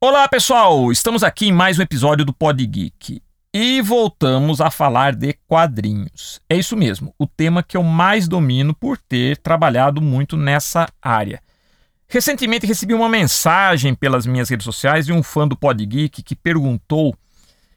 Olá, 0.00 0.28
pessoal! 0.28 0.92
Estamos 0.92 1.24
aqui 1.24 1.48
em 1.48 1.52
mais 1.52 1.76
um 1.76 1.82
episódio 1.82 2.24
do 2.24 2.32
Pod 2.32 2.64
Geek 2.64 3.20
e 3.52 3.82
voltamos 3.82 4.60
a 4.60 4.70
falar 4.70 5.12
de 5.12 5.32
quadrinhos. 5.48 6.40
É 6.48 6.54
isso 6.54 6.76
mesmo, 6.76 7.12
o 7.18 7.26
tema 7.26 7.64
que 7.64 7.76
eu 7.76 7.82
mais 7.82 8.28
domino 8.28 8.72
por 8.72 8.96
ter 8.96 9.38
trabalhado 9.38 10.00
muito 10.00 10.36
nessa 10.36 10.86
área. 11.02 11.42
Recentemente 12.06 12.64
recebi 12.64 12.94
uma 12.94 13.08
mensagem 13.08 13.92
pelas 13.92 14.24
minhas 14.24 14.48
redes 14.48 14.64
sociais 14.64 15.04
de 15.04 15.12
um 15.12 15.20
fã 15.20 15.48
do 15.48 15.56
Pod 15.56 15.84
Geek 15.84 16.22
que 16.22 16.36
perguntou 16.36 17.12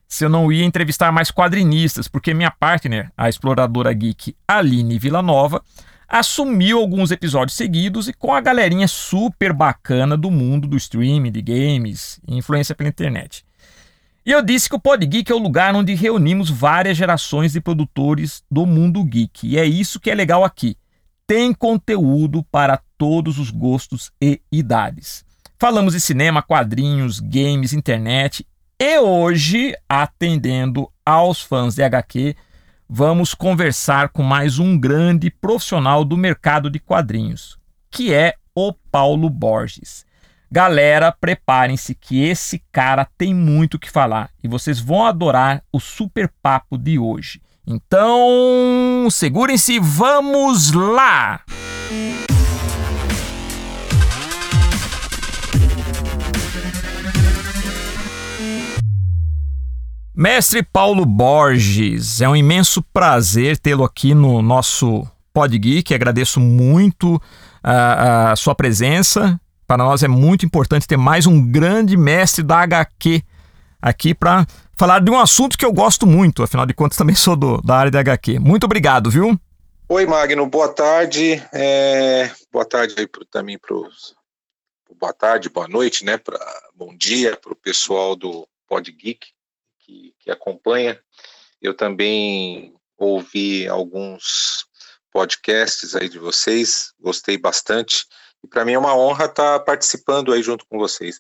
se 0.08 0.24
eu 0.24 0.30
não 0.30 0.52
ia 0.52 0.64
entrevistar 0.64 1.12
mais 1.12 1.32
quadrinistas, 1.32 2.08
porque 2.08 2.36
minha 2.36 2.52
partner, 2.52 3.12
a 3.18 3.30
exploradora 3.30 3.92
geek 3.94 4.36
Aline 4.48 5.00
Villanova, 5.00 5.64
assumiu 6.12 6.78
alguns 6.78 7.10
episódios 7.10 7.56
seguidos 7.56 8.10
e 8.10 8.14
com 8.14 8.34
a 8.34 8.42
galerinha 8.42 8.86
super 8.86 9.54
bacana 9.54 10.18
do 10.18 10.30
mundo 10.30 10.68
do 10.68 10.76
streaming, 10.76 11.32
de 11.32 11.42
games 11.42 12.20
e 12.28 12.36
influência 12.36 12.76
pela 12.76 12.90
internet. 12.90 13.46
E 14.26 14.32
eu 14.32 14.42
disse 14.42 14.68
que 14.68 14.76
o 14.76 14.80
Pod 14.80 15.04
Geek 15.06 15.32
é 15.32 15.36
o 15.36 15.40
lugar 15.40 15.74
onde 15.74 15.96
reunimos 15.96 16.50
várias 16.50 16.98
gerações 16.98 17.54
de 17.54 17.62
produtores 17.62 18.44
do 18.52 18.66
mundo 18.66 19.04
geek. 19.06 19.48
E 19.48 19.58
é 19.58 19.66
isso 19.66 20.02
que 20.02 20.12
é 20.12 20.16
legal 20.16 20.44
aqui. 20.44 20.76
Tem 21.26 21.54
conteúdo 21.54 22.44
para 22.52 22.82
todos 22.98 23.40
os 23.40 23.50
gostos 23.50 24.12
e 24.22 24.42
idades. 24.52 25.24
Falamos 25.58 25.94
de 25.94 26.02
cinema, 26.02 26.42
quadrinhos, 26.42 27.22
games, 27.22 27.72
internet 27.72 28.46
e 28.78 29.00
hoje, 29.00 29.74
atendendo 29.88 30.92
aos 31.06 31.42
fãs 31.42 31.76
de 31.76 31.84
HQ, 31.84 32.36
vamos 32.94 33.34
conversar 33.34 34.10
com 34.10 34.22
mais 34.22 34.60
um 34.60 34.78
grande 34.78 35.32
profissional 35.32 36.04
do 36.04 36.18
mercado 36.18 36.70
de 36.70 36.78
quadrinhos, 36.78 37.58
que 37.90 38.14
é 38.14 38.34
o 38.54 38.74
Paulo 38.92 39.30
Borges. 39.30 40.06
Galera, 40.52 41.10
preparem-se 41.10 41.96
que 41.96 42.22
esse 42.22 42.62
cara 42.70 43.08
tem 43.18 43.34
muito 43.34 43.80
que 43.80 43.90
falar 43.90 44.30
e 44.44 44.48
vocês 44.50 44.82
vão 44.82 45.06
adorar 45.06 45.64
o 45.72 45.80
super 45.80 46.30
papo 46.44 46.78
de 46.78 47.00
hoje. 47.00 47.42
Então, 47.66 49.08
segurem-se, 49.10 49.80
vamos 49.80 50.74
lá! 50.74 51.40
Mestre 60.14 60.62
Paulo 60.62 61.06
Borges, 61.06 62.20
é 62.20 62.28
um 62.28 62.36
imenso 62.36 62.84
prazer 62.94 63.58
tê-lo 63.58 63.86
aqui 63.86 64.14
no 64.14 64.42
nosso 64.42 65.08
Pod 65.34 65.58
Geek. 65.58 65.94
Agradeço 65.94 66.38
muito 66.38 67.20
a, 67.64 68.32
a 68.32 68.36
sua 68.36 68.54
presença. 68.54 69.40
Para 69.66 69.86
nós 69.86 70.04
é 70.04 70.10
muito 70.10 70.46
importante 70.46 70.86
ter 70.86 70.98
mais 70.98 71.26
um 71.26 71.50
grande 71.50 71.96
mestre 71.96 72.44
da 72.44 72.58
HQ 72.58 73.24
aqui 73.82 74.14
para 74.14 74.46
falar 74.78 75.00
de 75.00 75.10
um 75.10 75.18
assunto 75.18 75.58
que 75.58 75.64
eu 75.64 75.72
gosto 75.72 76.06
muito. 76.06 76.44
Afinal 76.44 76.66
de 76.66 76.74
contas, 76.74 76.98
também 77.00 77.16
sou 77.16 77.38
do, 77.38 77.62
da 77.62 77.78
área 77.78 77.92
da 77.92 78.02
HQ. 78.02 78.38
Muito 78.38 78.66
obrigado, 78.66 79.10
viu? 79.10 79.40
Oi, 79.88 80.06
Magno. 80.06 80.46
Boa 80.46 80.68
tarde. 80.68 81.42
É... 81.54 82.30
Boa 82.52 82.66
tarde 82.66 82.96
aí 82.98 83.08
pro, 83.08 83.24
também 83.24 83.58
para 83.58 83.74
os. 83.74 84.14
Boa 85.00 85.14
tarde, 85.14 85.48
boa 85.48 85.70
noite, 85.70 86.04
né? 86.04 86.18
Pra... 86.18 86.38
Bom 86.76 86.94
dia 86.98 87.38
para 87.38 87.54
o 87.54 87.56
pessoal 87.56 88.14
do 88.14 88.46
Pod 88.68 88.92
Geek 88.92 89.28
que, 89.92 90.14
que 90.20 90.32
acompanha. 90.32 90.98
Eu 91.62 91.76
também 91.76 92.74
ouvi 92.98 93.68
alguns 93.68 94.66
podcasts 95.12 95.96
aí 95.96 96.08
de 96.08 96.18
vocês, 96.18 96.94
gostei 97.00 97.38
bastante. 97.38 98.06
E 98.44 98.48
para 98.48 98.64
mim 98.64 98.74
é 98.74 98.80
uma 98.80 98.96
honra 98.96 99.26
estar 99.26 99.60
tá 99.60 99.66
participando 99.66 100.32
aí 100.32 100.42
junto 100.42 100.66
com 100.66 100.78
vocês. 100.78 101.20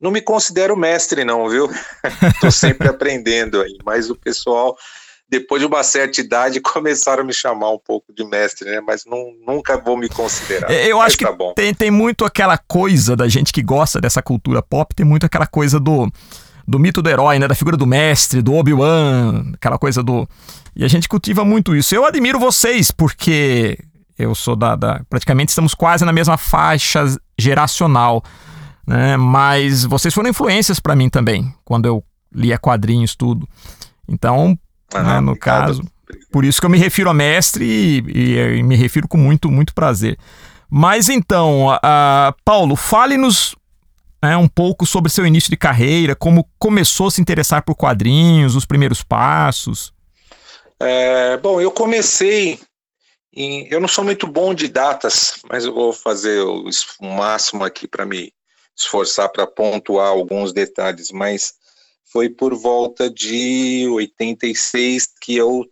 Não 0.00 0.10
me 0.10 0.20
considero 0.20 0.76
mestre, 0.76 1.24
não, 1.24 1.48
viu? 1.48 1.70
Estou 2.34 2.50
sempre 2.50 2.88
aprendendo 2.88 3.60
aí, 3.60 3.78
mas 3.84 4.10
o 4.10 4.16
pessoal, 4.16 4.76
depois 5.28 5.60
de 5.60 5.66
uma 5.66 5.82
certa 5.82 6.20
idade, 6.20 6.60
começaram 6.60 7.22
a 7.22 7.26
me 7.26 7.32
chamar 7.32 7.70
um 7.70 7.78
pouco 7.78 8.12
de 8.12 8.24
mestre, 8.24 8.68
né? 8.70 8.80
Mas 8.80 9.04
não, 9.06 9.32
nunca 9.46 9.78
vou 9.78 9.96
me 9.96 10.08
considerar. 10.08 10.70
É, 10.70 10.86
eu 10.86 11.00
acho 11.00 11.16
tá 11.18 11.32
que 11.32 11.54
tem, 11.54 11.74
tem 11.74 11.90
muito 11.90 12.24
aquela 12.24 12.58
coisa 12.58 13.14
da 13.14 13.28
gente 13.28 13.52
que 13.52 13.62
gosta 13.62 14.00
dessa 14.00 14.22
cultura 14.22 14.62
pop, 14.62 14.94
tem 14.94 15.06
muito 15.06 15.24
aquela 15.24 15.46
coisa 15.46 15.78
do 15.78 16.10
do 16.66 16.78
mito 16.78 17.00
do 17.00 17.08
herói, 17.08 17.38
né? 17.38 17.46
Da 17.46 17.54
figura 17.54 17.76
do 17.76 17.86
mestre, 17.86 18.42
do 18.42 18.54
Obi-Wan, 18.54 19.52
aquela 19.54 19.78
coisa 19.78 20.02
do. 20.02 20.28
E 20.74 20.84
a 20.84 20.88
gente 20.88 21.08
cultiva 21.08 21.44
muito 21.44 21.74
isso. 21.74 21.94
Eu 21.94 22.04
admiro 22.04 22.38
vocês, 22.38 22.90
porque 22.90 23.78
eu 24.18 24.34
sou 24.34 24.56
da, 24.56 24.74
da. 24.74 25.00
praticamente 25.08 25.50
estamos 25.50 25.74
quase 25.74 26.04
na 26.04 26.12
mesma 26.12 26.36
faixa 26.36 27.04
geracional. 27.38 28.22
Né? 28.86 29.16
Mas 29.16 29.84
vocês 29.84 30.12
foram 30.12 30.30
influências 30.30 30.80
para 30.80 30.96
mim 30.96 31.08
também, 31.08 31.52
quando 31.64 31.86
eu 31.86 32.04
lia 32.32 32.58
quadrinhos, 32.58 33.14
tudo. 33.14 33.48
Então, 34.08 34.58
ah, 34.94 35.02
né, 35.02 35.20
no 35.20 35.32
obrigado. 35.32 35.66
caso. 35.66 35.82
Por 36.30 36.44
isso 36.44 36.60
que 36.60 36.66
eu 36.66 36.70
me 36.70 36.78
refiro 36.78 37.10
a 37.10 37.14
mestre 37.14 37.64
e, 37.64 38.04
e, 38.06 38.58
e 38.58 38.62
me 38.62 38.76
refiro 38.76 39.08
com 39.08 39.18
muito, 39.18 39.50
muito 39.50 39.74
prazer. 39.74 40.18
Mas 40.68 41.08
então, 41.08 41.68
uh, 41.68 42.34
Paulo, 42.44 42.76
fale-nos 42.76 43.56
né, 44.22 44.36
um 44.36 44.48
pouco 44.48 44.86
sobre 44.86 45.10
seu 45.10 45.26
início 45.26 45.50
de 45.50 45.56
carreira, 45.56 46.14
como 46.14 46.48
começou 46.58 47.08
a 47.08 47.10
se 47.10 47.20
interessar 47.20 47.64
por 47.64 47.74
quadrinhos, 47.74 48.56
os 48.56 48.64
primeiros 48.64 49.02
passos. 49.02 49.92
É, 50.80 51.36
bom, 51.38 51.60
eu 51.60 51.70
comecei. 51.70 52.58
Em, 53.32 53.66
eu 53.70 53.80
não 53.80 53.88
sou 53.88 54.04
muito 54.04 54.26
bom 54.26 54.54
de 54.54 54.68
datas, 54.68 55.40
mas 55.48 55.64
eu 55.64 55.74
vou 55.74 55.92
fazer 55.92 56.40
o, 56.40 56.68
o 57.00 57.06
máximo 57.06 57.64
aqui 57.64 57.86
para 57.86 58.06
me 58.06 58.32
esforçar 58.78 59.28
para 59.30 59.46
pontuar 59.46 60.08
alguns 60.08 60.52
detalhes. 60.52 61.10
Mas 61.10 61.54
foi 62.12 62.28
por 62.28 62.54
volta 62.54 63.10
de 63.10 63.86
86 63.90 65.08
que 65.20 65.36
eu 65.36 65.64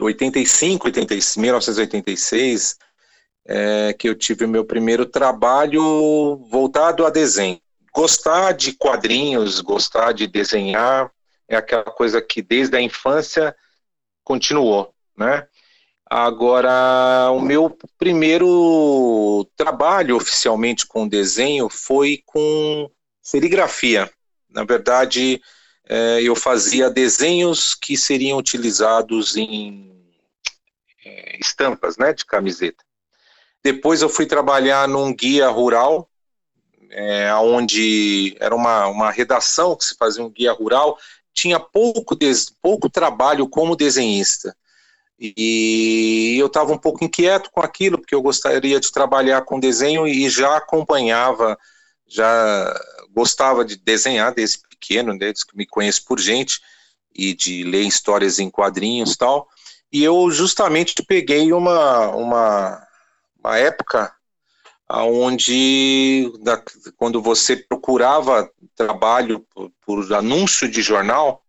85, 0.00 0.86
86, 0.86 1.36
1986, 1.38 2.76
é, 3.48 3.92
que 3.94 4.08
eu 4.08 4.14
tive 4.14 4.46
meu 4.46 4.64
primeiro 4.64 5.04
trabalho 5.04 6.36
voltado 6.48 7.04
a 7.04 7.10
desenho 7.10 7.58
gostar 7.98 8.52
de 8.52 8.74
quadrinhos, 8.74 9.60
gostar 9.60 10.12
de 10.12 10.28
desenhar, 10.28 11.10
é 11.48 11.56
aquela 11.56 11.82
coisa 11.82 12.22
que 12.22 12.40
desde 12.40 12.76
a 12.76 12.80
infância 12.80 13.56
continuou, 14.22 14.94
né? 15.16 15.48
Agora, 16.08 17.32
o 17.32 17.40
meu 17.40 17.76
primeiro 17.98 19.44
trabalho 19.56 20.14
oficialmente 20.14 20.86
com 20.86 21.08
desenho 21.08 21.68
foi 21.68 22.22
com 22.24 22.88
serigrafia. 23.20 24.08
Na 24.48 24.62
verdade, 24.62 25.42
é, 25.84 26.22
eu 26.22 26.36
fazia 26.36 26.88
desenhos 26.88 27.74
que 27.74 27.96
seriam 27.96 28.38
utilizados 28.38 29.36
em 29.36 30.08
é, 31.04 31.36
estampas, 31.40 31.96
né, 31.96 32.12
de 32.12 32.24
camiseta. 32.24 32.84
Depois 33.60 34.02
eu 34.02 34.08
fui 34.08 34.24
trabalhar 34.24 34.86
num 34.86 35.12
guia 35.12 35.48
rural 35.48 36.07
é, 36.90 37.32
onde 37.34 38.36
era 38.40 38.54
uma, 38.54 38.86
uma 38.86 39.10
redação 39.10 39.76
que 39.76 39.84
se 39.84 39.96
fazia 39.96 40.24
um 40.24 40.30
guia 40.30 40.52
rural, 40.52 40.98
tinha 41.32 41.60
pouco, 41.60 42.16
des, 42.16 42.50
pouco 42.62 42.88
trabalho 42.90 43.48
como 43.48 43.76
desenhista. 43.76 44.56
E 45.20 46.36
eu 46.38 46.46
estava 46.46 46.72
um 46.72 46.78
pouco 46.78 47.04
inquieto 47.04 47.50
com 47.50 47.60
aquilo, 47.60 47.98
porque 47.98 48.14
eu 48.14 48.22
gostaria 48.22 48.78
de 48.78 48.92
trabalhar 48.92 49.42
com 49.42 49.58
desenho 49.58 50.06
e 50.06 50.30
já 50.30 50.56
acompanhava, 50.56 51.58
já 52.06 52.80
gostava 53.12 53.64
de 53.64 53.76
desenhar 53.76 54.32
desde 54.32 54.60
pequeno, 54.68 55.18
desde 55.18 55.44
que 55.44 55.56
me 55.56 55.66
conheço 55.66 56.04
por 56.04 56.20
gente, 56.20 56.60
e 57.12 57.34
de 57.34 57.64
ler 57.64 57.82
histórias 57.82 58.38
em 58.38 58.48
quadrinhos 58.48 59.12
e 59.12 59.18
tal. 59.18 59.48
E 59.92 60.04
eu 60.04 60.30
justamente 60.30 61.02
peguei 61.02 61.52
uma, 61.52 62.10
uma, 62.10 62.86
uma 63.42 63.58
época 63.58 64.12
onde 64.90 66.32
quando 66.96 67.20
você 67.20 67.56
procurava 67.56 68.50
trabalho 68.74 69.44
por, 69.54 69.70
por, 69.84 70.12
anúncio 70.14 70.68
de 70.68 70.80
jornal, 70.80 71.42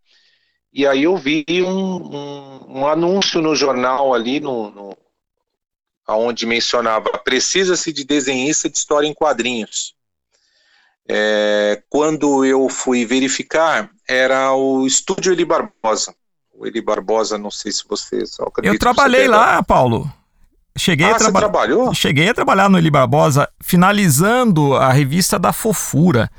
e 0.74 0.86
aí 0.86 1.04
eu 1.04 1.18
vi 1.18 1.46
um, 1.50 2.16
um, 2.16 2.80
um 2.80 2.88
anúncio 2.88 3.42
no 3.42 3.56
jornal 3.56 4.14
ali, 4.14 4.40
no, 4.40 4.70
no 4.72 4.98
onde 6.08 6.46
mencionava 6.46 7.10
precisa-se 7.20 7.94
de 7.94 8.04
desenhista 8.04 8.70
de 8.70 8.78
história 8.78 9.08
em 9.08 9.14
quadrinhos. 9.14 9.94
É, 11.08 11.82
quando 11.90 12.46
eu 12.46 12.70
fui 12.70 13.06
verificar, 13.06 13.90
era 14.08 14.54
o 14.54 14.86
Estúdio 14.86 15.34
Eli 15.34 15.46
Barbosa. 15.46 16.14
O 16.54 16.68
Eli 16.68 16.82
Barbosa, 16.82 17.38
não 17.38 17.50
sei 17.50 17.72
se 17.72 17.84
você... 17.88 18.24
Eu 18.64 18.78
trabalhei 18.78 19.28
lá, 19.28 19.64
Paulo. 19.64 20.12
Cheguei, 20.78 21.08
ah, 21.08 21.16
a 21.16 21.18
traba... 21.18 21.40
trabalhou? 21.40 21.94
Cheguei 21.94 22.30
a 22.30 22.34
trabalhar 22.34 22.70
no 22.70 22.78
Eli 22.78 22.90
Barbosa, 22.90 23.50
finalizando 23.62 24.76
a 24.76 24.92
revista 24.92 25.38
da 25.38 25.52
Fofura. 25.52 26.30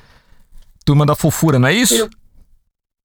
Turma 0.84 1.04
da 1.04 1.14
Fofura, 1.14 1.58
não 1.58 1.68
é 1.68 1.74
isso? 1.74 2.08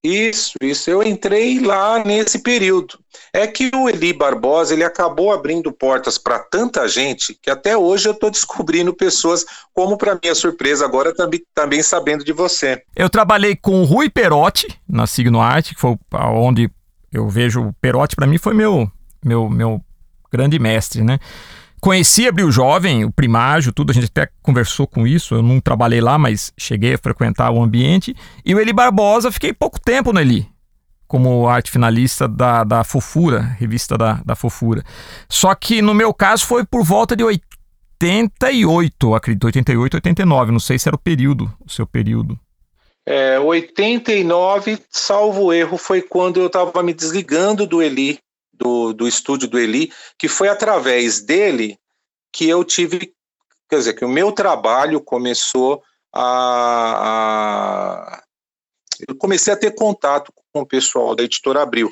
Isso, 0.06 0.54
isso. 0.60 0.88
Eu 0.88 1.02
entrei 1.02 1.58
lá 1.58 2.02
nesse 2.04 2.38
período. 2.38 2.98
É 3.32 3.46
que 3.46 3.70
o 3.74 3.88
Eli 3.88 4.12
Barbosa 4.12 4.72
ele 4.72 4.84
acabou 4.84 5.32
abrindo 5.32 5.72
portas 5.72 6.16
para 6.16 6.38
tanta 6.38 6.86
gente 6.86 7.36
que 7.42 7.50
até 7.50 7.76
hoje 7.76 8.08
eu 8.08 8.12
estou 8.12 8.30
descobrindo 8.30 8.94
pessoas, 8.94 9.44
como 9.74 9.98
para 9.98 10.18
minha 10.22 10.34
surpresa 10.34 10.84
agora 10.84 11.14
também, 11.14 11.42
também 11.54 11.82
sabendo 11.82 12.24
de 12.24 12.32
você. 12.32 12.82
Eu 12.94 13.10
trabalhei 13.10 13.56
com 13.56 13.82
o 13.82 13.84
Rui 13.84 14.08
Perotti 14.08 14.68
na 14.88 15.06
Signo 15.06 15.40
Arte, 15.40 15.74
que 15.74 15.80
foi 15.80 15.96
onde 16.12 16.70
eu 17.12 17.28
vejo 17.28 17.68
o 17.68 17.72
Perotti 17.74 18.14
para 18.14 18.26
mim 18.26 18.38
foi 18.38 18.54
meu 18.54 18.90
meu 19.24 19.48
meu 19.48 19.80
grande 20.32 20.58
mestre, 20.58 21.02
né? 21.02 21.18
Conheci 21.80 22.26
Abril 22.26 22.50
Jovem, 22.50 23.04
o 23.04 23.12
primágio, 23.12 23.72
tudo, 23.72 23.90
a 23.90 23.94
gente 23.94 24.06
até 24.06 24.28
conversou 24.42 24.86
com 24.86 25.06
isso. 25.06 25.34
Eu 25.34 25.42
não 25.42 25.60
trabalhei 25.60 26.00
lá, 26.00 26.18
mas 26.18 26.52
cheguei 26.58 26.94
a 26.94 26.98
frequentar 26.98 27.50
o 27.50 27.62
ambiente. 27.62 28.14
E 28.44 28.54
o 28.54 28.60
Eli 28.60 28.72
Barbosa, 28.72 29.30
fiquei 29.30 29.52
pouco 29.52 29.78
tempo 29.78 30.12
no 30.12 30.18
Eli, 30.18 30.48
como 31.06 31.46
arte 31.46 31.70
finalista 31.70 32.26
da, 32.26 32.64
da 32.64 32.82
Fofura, 32.82 33.40
revista 33.40 33.96
da, 33.96 34.14
da 34.24 34.34
Fofura. 34.34 34.82
Só 35.28 35.54
que 35.54 35.82
no 35.82 35.94
meu 35.94 36.12
caso 36.12 36.46
foi 36.46 36.64
por 36.64 36.82
volta 36.82 37.14
de 37.14 37.22
88, 37.22 39.14
acredito, 39.14 39.44
88, 39.44 39.94
89. 39.94 40.52
Não 40.52 40.60
sei 40.60 40.78
se 40.78 40.88
era 40.88 40.96
o 40.96 40.98
período, 40.98 41.52
o 41.64 41.70
seu 41.70 41.86
período. 41.86 42.38
É, 43.08 43.38
89, 43.38 44.78
salvo 44.90 45.52
erro, 45.52 45.78
foi 45.78 46.02
quando 46.02 46.40
eu 46.40 46.48
estava 46.48 46.82
me 46.82 46.92
desligando 46.92 47.64
do 47.64 47.80
Eli 47.80 48.18
do, 48.56 48.92
do 48.92 49.06
estúdio 49.06 49.48
do 49.48 49.58
Eli, 49.58 49.92
que 50.18 50.28
foi 50.28 50.48
através 50.48 51.20
dele 51.20 51.78
que 52.32 52.48
eu 52.48 52.64
tive, 52.64 53.14
quer 53.68 53.78
dizer, 53.78 53.94
que 53.94 54.04
o 54.04 54.08
meu 54.08 54.32
trabalho 54.32 55.00
começou 55.00 55.82
a, 56.12 57.02
a 58.12 58.22
eu 59.08 59.14
comecei 59.16 59.52
a 59.52 59.56
ter 59.56 59.74
contato 59.74 60.32
com 60.52 60.60
o 60.60 60.66
pessoal 60.66 61.14
da 61.14 61.22
Editora 61.22 61.62
Abril, 61.62 61.90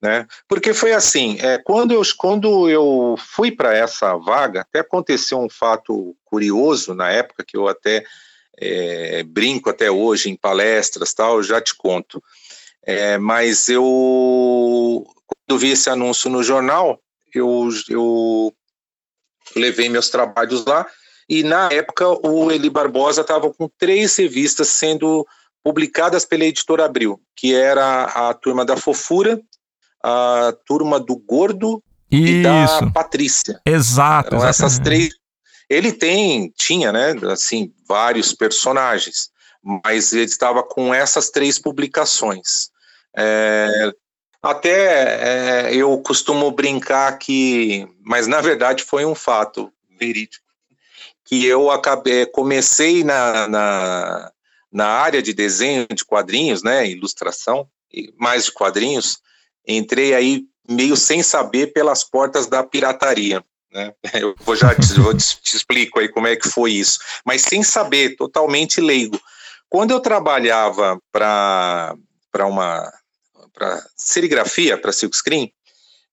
né? 0.00 0.26
Porque 0.46 0.74
foi 0.74 0.92
assim, 0.92 1.38
é, 1.40 1.56
quando, 1.58 1.92
eu, 1.92 2.02
quando 2.18 2.68
eu 2.68 3.16
fui 3.18 3.50
para 3.50 3.74
essa 3.74 4.14
vaga, 4.16 4.60
até 4.60 4.80
aconteceu 4.80 5.38
um 5.38 5.48
fato 5.48 6.14
curioso 6.24 6.94
na 6.94 7.10
época, 7.10 7.44
que 7.46 7.56
eu 7.56 7.66
até 7.66 8.04
é, 8.58 9.22
brinco 9.22 9.70
até 9.70 9.90
hoje 9.90 10.30
em 10.30 10.36
palestras 10.36 11.14
tal, 11.14 11.42
já 11.42 11.60
te 11.60 11.74
conto. 11.74 12.22
É, 12.86 13.18
mas 13.18 13.68
eu 13.68 15.06
quando 15.26 15.58
vi 15.58 15.70
esse 15.70 15.88
anúncio 15.90 16.30
no 16.30 16.42
jornal, 16.42 17.00
eu, 17.34 17.68
eu 17.88 18.52
levei 19.56 19.88
meus 19.88 20.08
trabalhos 20.08 20.64
lá 20.64 20.86
e 21.28 21.42
na 21.42 21.68
época 21.72 22.06
o 22.08 22.50
Eli 22.50 22.70
Barbosa 22.70 23.22
estava 23.22 23.52
com 23.52 23.68
três 23.78 24.16
revistas 24.16 24.68
sendo 24.68 25.26
publicadas 25.62 26.24
pela 26.24 26.44
editora 26.44 26.84
Abril, 26.84 27.20
que 27.34 27.54
era 27.54 28.04
a 28.04 28.34
turma 28.34 28.64
da 28.64 28.76
Fofura, 28.76 29.40
a 30.02 30.54
turma 30.66 31.00
do 31.00 31.16
Gordo 31.16 31.82
Isso. 32.10 32.22
e 32.22 32.42
da 32.42 32.90
Patrícia. 32.92 33.60
Exato. 33.64 34.34
Eram 34.34 34.46
essas 34.46 34.78
três. 34.78 35.14
Ele 35.68 35.90
tem, 35.92 36.52
tinha, 36.54 36.92
né, 36.92 37.14
assim, 37.30 37.72
vários 37.88 38.34
personagens, 38.34 39.30
mas 39.82 40.12
ele 40.12 40.24
estava 40.24 40.62
com 40.62 40.92
essas 40.92 41.30
três 41.30 41.58
publicações. 41.58 42.68
É, 43.16 43.92
até 44.42 45.68
é, 45.68 45.74
eu 45.74 45.96
costumo 45.98 46.50
brincar 46.50 47.18
que, 47.18 47.88
mas 48.02 48.26
na 48.26 48.40
verdade 48.40 48.84
foi 48.84 49.04
um 49.04 49.14
fato 49.14 49.72
verídico, 49.98 50.44
que 51.24 51.46
eu 51.46 51.70
acabei, 51.70 52.26
comecei 52.26 53.02
na, 53.02 53.48
na, 53.48 54.32
na 54.70 54.86
área 54.86 55.22
de 55.22 55.32
desenho 55.32 55.86
de 55.88 56.04
quadrinhos, 56.04 56.62
né, 56.62 56.86
ilustração, 56.86 57.66
mais 58.18 58.44
de 58.46 58.52
quadrinhos, 58.52 59.18
entrei 59.66 60.14
aí 60.14 60.44
meio 60.68 60.96
sem 60.96 61.22
saber 61.22 61.72
pelas 61.72 62.04
portas 62.04 62.46
da 62.46 62.62
pirataria. 62.62 63.42
Né? 63.72 63.94
Eu 64.20 64.34
vou 64.40 64.56
já 64.56 64.74
te, 64.74 65.00
vou 65.00 65.16
te, 65.16 65.40
te 65.40 65.56
explico 65.56 66.00
aí 66.00 66.08
como 66.08 66.26
é 66.26 66.36
que 66.36 66.48
foi 66.48 66.72
isso, 66.72 66.98
mas 67.24 67.42
sem 67.42 67.62
saber, 67.62 68.16
totalmente 68.16 68.80
leigo. 68.80 69.18
Quando 69.70 69.90
eu 69.90 69.98
trabalhava 69.98 71.00
para 71.10 71.96
uma 72.44 72.92
para 73.54 73.82
serigrafia, 73.96 74.76
para 74.76 74.92
silkscreen, 74.92 75.52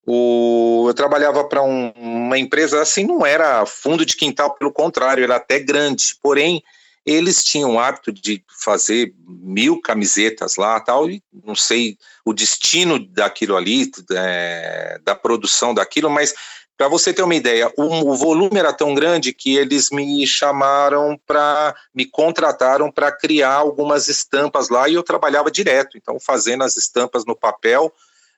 o, 0.05 0.85
eu 0.87 0.93
trabalhava 0.93 1.43
para 1.43 1.61
um, 1.61 1.91
uma 1.95 2.37
empresa 2.37 2.81
assim, 2.81 3.05
não 3.05 3.25
era 3.25 3.65
fundo 3.65 4.05
de 4.05 4.15
quintal, 4.15 4.55
pelo 4.55 4.71
contrário, 4.71 5.23
era 5.23 5.35
até 5.35 5.59
grande. 5.59 6.15
Porém, 6.21 6.63
eles 7.05 7.43
tinham 7.43 7.75
o 7.75 7.79
hábito 7.79 8.11
de 8.11 8.43
fazer 8.63 9.13
mil 9.25 9.81
camisetas 9.81 10.55
lá, 10.55 10.79
tal, 10.79 11.09
e 11.09 11.21
não 11.43 11.55
sei 11.55 11.97
o 12.25 12.33
destino 12.33 12.99
daquilo 12.99 13.55
ali, 13.55 13.89
é, 14.11 14.99
da 15.03 15.15
produção 15.15 15.73
daquilo, 15.73 16.09
mas 16.09 16.33
para 16.77 16.87
você 16.87 17.13
ter 17.13 17.21
uma 17.21 17.35
ideia, 17.35 17.71
o, 17.77 18.11
o, 18.11 18.15
volume 18.15 18.57
era 18.57 18.73
tão 18.73 18.95
grande 18.95 19.33
que 19.33 19.55
eles 19.55 19.91
me 19.91 20.25
chamaram 20.25 21.19
para, 21.27 21.75
me 21.93 22.05
contrataram 22.05 22.91
para 22.91 23.11
criar 23.11 23.53
algumas 23.53 24.07
estampas 24.07 24.69
lá 24.69 24.89
e 24.89 24.95
eu 24.95 25.03
trabalhava 25.03 25.51
direto, 25.51 25.97
então 25.97 26.19
fazendo 26.19 26.63
as 26.63 26.77
estampas 26.77 27.23
no 27.23 27.35
papel, 27.35 27.93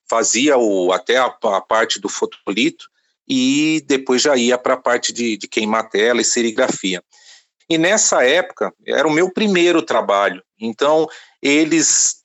fazia 0.08 0.58
o, 0.58 0.92
até 0.92 1.16
a, 1.16 1.26
a 1.26 1.60
parte 1.60 1.98
do 1.98 2.08
fotolito 2.08 2.86
e 3.26 3.82
depois 3.86 4.20
já 4.20 4.36
ia 4.36 4.58
para 4.58 4.74
a 4.74 4.80
parte 4.80 5.12
de, 5.12 5.38
de 5.38 5.48
queimar 5.48 5.88
tela 5.88 6.20
e 6.20 6.24
serigrafia. 6.24 7.02
E 7.68 7.78
nessa 7.78 8.22
época 8.26 8.74
era 8.86 9.08
o 9.08 9.12
meu 9.12 9.32
primeiro 9.32 9.80
trabalho, 9.80 10.42
então 10.60 11.08
eles 11.40 12.22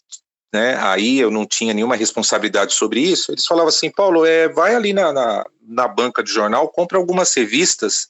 né, 0.53 0.75
aí 0.81 1.19
eu 1.19 1.29
não 1.29 1.45
tinha 1.45 1.73
nenhuma 1.73 1.95
responsabilidade 1.95 2.73
sobre 2.73 2.99
isso, 2.99 3.31
eles 3.31 3.45
falavam 3.45 3.69
assim, 3.69 3.91
Paulo, 3.91 4.25
é, 4.25 4.49
vai 4.49 4.75
ali 4.75 4.93
na, 4.93 5.13
na, 5.13 5.45
na 5.69 5.87
banca 5.87 6.23
de 6.23 6.31
jornal, 6.31 6.67
compra 6.67 6.97
algumas 6.97 7.33
revistas 7.33 8.09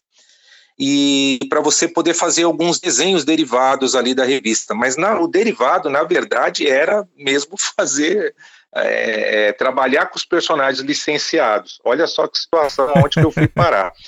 e 0.80 1.40
para 1.50 1.60
você 1.60 1.90
poder 1.90 2.14
fazer 2.14 2.44
alguns 2.44 2.80
desenhos 2.80 3.26
derivados 3.26 3.96
ali 3.96 4.16
da 4.16 4.24
revista. 4.24 4.74
Mas 4.74 4.96
na, 4.96 5.20
o 5.20 5.28
derivado, 5.28 5.90
na 5.90 6.04
verdade, 6.04 6.68
era 6.68 7.06
mesmo 7.18 7.56
fazer 7.78 8.34
é, 8.74 9.52
trabalhar 9.54 10.06
com 10.06 10.16
os 10.16 10.24
personagens 10.24 10.80
licenciados. 10.80 11.82
Olha 11.84 12.08
só 12.08 12.28
que 12.28 12.40
situação 12.40 12.94
onde 12.96 13.20
que 13.20 13.26
eu 13.26 13.32
fui 13.32 13.48
parar. 13.48 13.92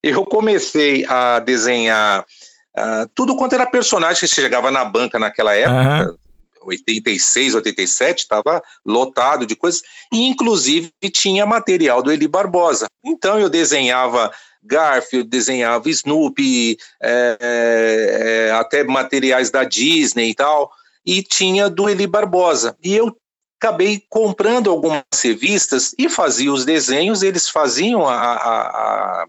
Eu 0.00 0.24
comecei 0.24 1.04
a 1.06 1.40
desenhar 1.40 2.20
uh, 2.22 3.10
tudo 3.16 3.36
quanto 3.36 3.56
era 3.56 3.66
personagem 3.66 4.20
que 4.20 4.28
chegava 4.28 4.70
na 4.70 4.84
banca 4.84 5.18
naquela 5.18 5.56
época. 5.56 6.10
Uhum 6.10 6.27
86, 6.68 7.54
87, 7.54 8.18
estava 8.20 8.62
lotado 8.84 9.46
de 9.46 9.56
coisas, 9.56 9.82
e 10.12 10.26
inclusive 10.28 10.92
tinha 11.12 11.46
material 11.46 12.02
do 12.02 12.12
Eli 12.12 12.28
Barbosa. 12.28 12.86
Então 13.04 13.38
eu 13.38 13.48
desenhava 13.48 14.32
Garfield, 14.62 15.28
desenhava 15.28 15.88
Snoopy, 15.88 16.78
é, 17.02 17.38
é, 17.40 18.50
até 18.52 18.84
materiais 18.84 19.50
da 19.50 19.64
Disney 19.64 20.30
e 20.30 20.34
tal, 20.34 20.70
e 21.04 21.22
tinha 21.22 21.70
do 21.70 21.88
Eli 21.88 22.06
Barbosa. 22.06 22.76
E 22.82 22.94
eu 22.94 23.16
acabei 23.60 24.02
comprando 24.08 24.70
algumas 24.70 25.02
revistas 25.22 25.94
e 25.98 26.08
fazia 26.08 26.52
os 26.52 26.64
desenhos, 26.64 27.22
eles 27.22 27.48
faziam 27.48 28.06
a, 28.06 28.14
a, 28.14 28.60
a, 28.60 29.26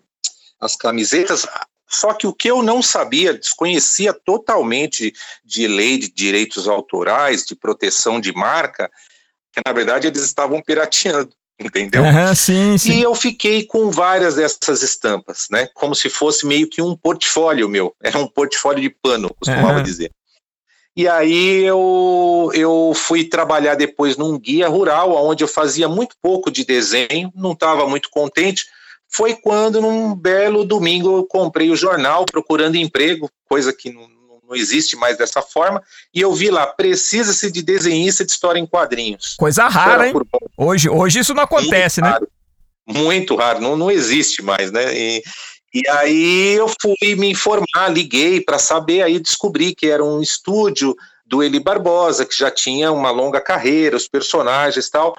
as 0.62 0.76
camisetas 0.76 1.48
só 1.90 2.14
que 2.14 2.28
o 2.28 2.34
que 2.34 2.50
eu 2.50 2.62
não 2.62 2.84
sabia, 2.84 3.34
desconhecia 3.34 4.14
totalmente 4.14 5.12
de 5.44 5.68
lei 5.68 5.98
de 5.98 6.12
direitos 6.12 6.68
autorais, 6.68 7.44
de 7.44 7.56
proteção 7.56 8.22
de 8.22 8.32
marca, 8.32 8.92
que 9.52 9.60
na 9.66 9.74
verdade 9.74 10.06
eles 10.06 10.22
estavam 10.22 10.62
pirateando, 10.62 11.32
entendeu? 11.60 12.04
Uhum, 12.04 12.36
sim, 12.36 12.78
sim. 12.78 12.92
E 12.92 13.02
eu 13.02 13.16
fiquei 13.16 13.66
com 13.66 13.90
várias 13.90 14.36
dessas 14.36 14.84
estampas, 14.84 15.48
né? 15.50 15.68
Como 15.74 15.96
se 15.96 16.10
fosse 16.10 16.46
meio 16.46 16.70
que 16.70 16.80
um 16.80 16.96
portfólio 16.96 17.68
meu. 17.68 17.96
Era 18.04 18.20
um 18.20 18.28
portfólio 18.28 18.82
de 18.82 18.90
pano, 18.90 19.34
costumava 19.34 19.80
uhum. 19.80 19.84
dizer. 19.84 20.12
E 20.96 21.08
aí 21.08 21.64
eu, 21.64 22.52
eu 22.54 22.92
fui 22.94 23.24
trabalhar 23.24 23.76
depois 23.76 24.18
num 24.18 24.38
guia 24.38 24.68
rural, 24.68 25.14
onde 25.26 25.44
eu 25.44 25.48
fazia 25.48 25.88
muito 25.88 26.16
pouco 26.22 26.52
de 26.52 26.66
desenho, 26.66 27.32
não 27.34 27.54
estava 27.54 27.88
muito 27.88 28.10
contente, 28.10 28.66
foi 29.10 29.36
quando, 29.36 29.82
num 29.82 30.16
belo 30.16 30.64
domingo, 30.64 31.18
eu 31.18 31.26
comprei 31.26 31.72
o 31.72 31.76
jornal 31.76 32.26
procurando 32.26 32.76
emprego, 32.76 33.30
coisa 33.46 33.74
que 33.74 33.92
não, 33.92 34.08
não 34.48 34.56
existe 34.56 34.96
mais 34.96 35.18
dessa 35.18 35.42
forma, 35.42 35.82
e 36.14 36.22
eu 36.22 36.34
vi 36.34 36.50
lá, 36.50 36.68
precisa-se 36.68 37.52
de 37.52 37.62
desenhista 37.62 38.24
de 38.24 38.32
história 38.32 38.60
em 38.60 38.68
quadrinhos. 38.68 39.36
Coisa 39.38 39.68
rara, 39.68 40.08
hein? 40.08 40.14
Hoje, 40.58 40.90
hoje 40.90 41.20
isso 41.20 41.34
não 41.34 41.44
acontece, 41.44 42.02
muito 42.02 42.12
né? 42.12 42.20
Raro, 42.20 42.28
muito 42.88 43.36
raro, 43.36 43.62
não, 43.62 43.76
não 43.76 43.92
existe 43.92 44.42
mais, 44.44 44.72
né? 44.72 44.96
E, 44.96 45.24
e 45.74 45.88
aí 45.90 46.54
eu 46.54 46.68
fui 46.82 47.16
me 47.16 47.32
informar, 47.32 47.90
liguei 47.90 48.42
para 48.42 48.60
saber, 48.60 49.02
aí 49.02 49.20
descobri 49.20 49.74
que 49.74 49.88
era 49.88 50.04
um 50.04 50.22
estúdio 50.22 50.96
do 51.26 51.44
Eli 51.44 51.60
Barbosa, 51.60 52.26
que 52.26 52.36
já 52.36 52.50
tinha 52.50 52.92
uma 52.92 53.12
longa 53.12 53.40
carreira, 53.40 53.96
os 53.96 54.08
personagens 54.08 54.88
e 54.88 54.92
tal. 54.92 55.16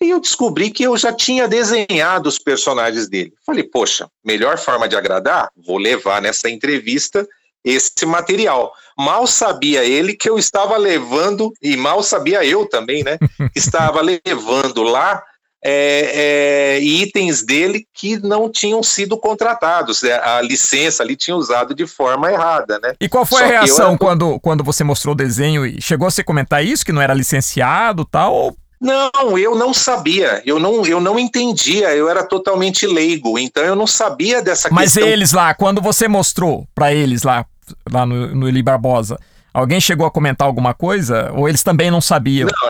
E 0.00 0.10
eu 0.10 0.20
descobri 0.20 0.70
que 0.70 0.84
eu 0.84 0.96
já 0.96 1.12
tinha 1.12 1.48
desenhado 1.48 2.28
os 2.28 2.38
personagens 2.38 3.08
dele. 3.08 3.32
Falei, 3.44 3.64
poxa, 3.64 4.08
melhor 4.24 4.56
forma 4.56 4.88
de 4.88 4.94
agradar? 4.94 5.50
Vou 5.56 5.76
levar 5.76 6.22
nessa 6.22 6.48
entrevista 6.48 7.26
esse 7.64 8.06
material. 8.06 8.72
Mal 8.96 9.26
sabia 9.26 9.84
ele 9.84 10.14
que 10.14 10.30
eu 10.30 10.38
estava 10.38 10.76
levando, 10.76 11.52
e 11.60 11.76
mal 11.76 12.02
sabia 12.02 12.44
eu 12.44 12.66
também, 12.66 13.02
né? 13.02 13.18
estava 13.54 14.00
levando 14.00 14.82
lá 14.82 15.22
é, 15.64 16.76
é, 16.76 16.80
itens 16.80 17.42
dele 17.44 17.84
que 17.92 18.16
não 18.18 18.50
tinham 18.50 18.82
sido 18.82 19.18
contratados. 19.18 20.02
Né? 20.02 20.12
A 20.12 20.40
licença 20.40 21.02
ali 21.02 21.16
tinha 21.16 21.36
usado 21.36 21.74
de 21.74 21.86
forma 21.86 22.30
errada, 22.30 22.78
né? 22.78 22.94
E 23.00 23.08
qual 23.08 23.26
foi 23.26 23.40
Só 23.40 23.44
a 23.44 23.48
reação 23.48 23.88
era... 23.90 23.98
quando, 23.98 24.40
quando 24.40 24.64
você 24.64 24.84
mostrou 24.84 25.14
o 25.14 25.16
desenho 25.16 25.66
e 25.66 25.80
chegou 25.82 26.06
a 26.06 26.10
se 26.10 26.22
comentar 26.22 26.64
isso, 26.64 26.84
que 26.84 26.92
não 26.92 27.02
era 27.02 27.14
licenciado 27.14 28.04
tal? 28.04 28.32
Ou... 28.32 28.56
Não, 28.80 29.36
eu 29.36 29.56
não 29.56 29.74
sabia, 29.74 30.40
eu 30.46 30.60
não, 30.60 30.86
eu 30.86 31.00
não 31.00 31.18
entendia, 31.18 31.94
eu 31.96 32.08
era 32.08 32.22
totalmente 32.22 32.86
leigo, 32.86 33.36
então 33.36 33.64
eu 33.64 33.74
não 33.74 33.88
sabia 33.88 34.40
dessa 34.40 34.68
Mas 34.70 34.92
questão. 34.92 35.02
Mas 35.02 35.12
eles 35.12 35.32
lá, 35.32 35.52
quando 35.52 35.82
você 35.82 36.06
mostrou 36.06 36.66
para 36.74 36.94
eles 36.94 37.24
lá, 37.24 37.44
lá 37.90 38.06
no, 38.06 38.34
no 38.34 38.48
Eli 38.48 38.62
Barbosa, 38.62 39.18
alguém 39.52 39.80
chegou 39.80 40.06
a 40.06 40.10
comentar 40.10 40.46
alguma 40.46 40.74
coisa? 40.74 41.32
Ou 41.32 41.48
eles 41.48 41.64
também 41.64 41.90
não 41.90 42.00
sabiam? 42.00 42.46
Não, 42.46 42.68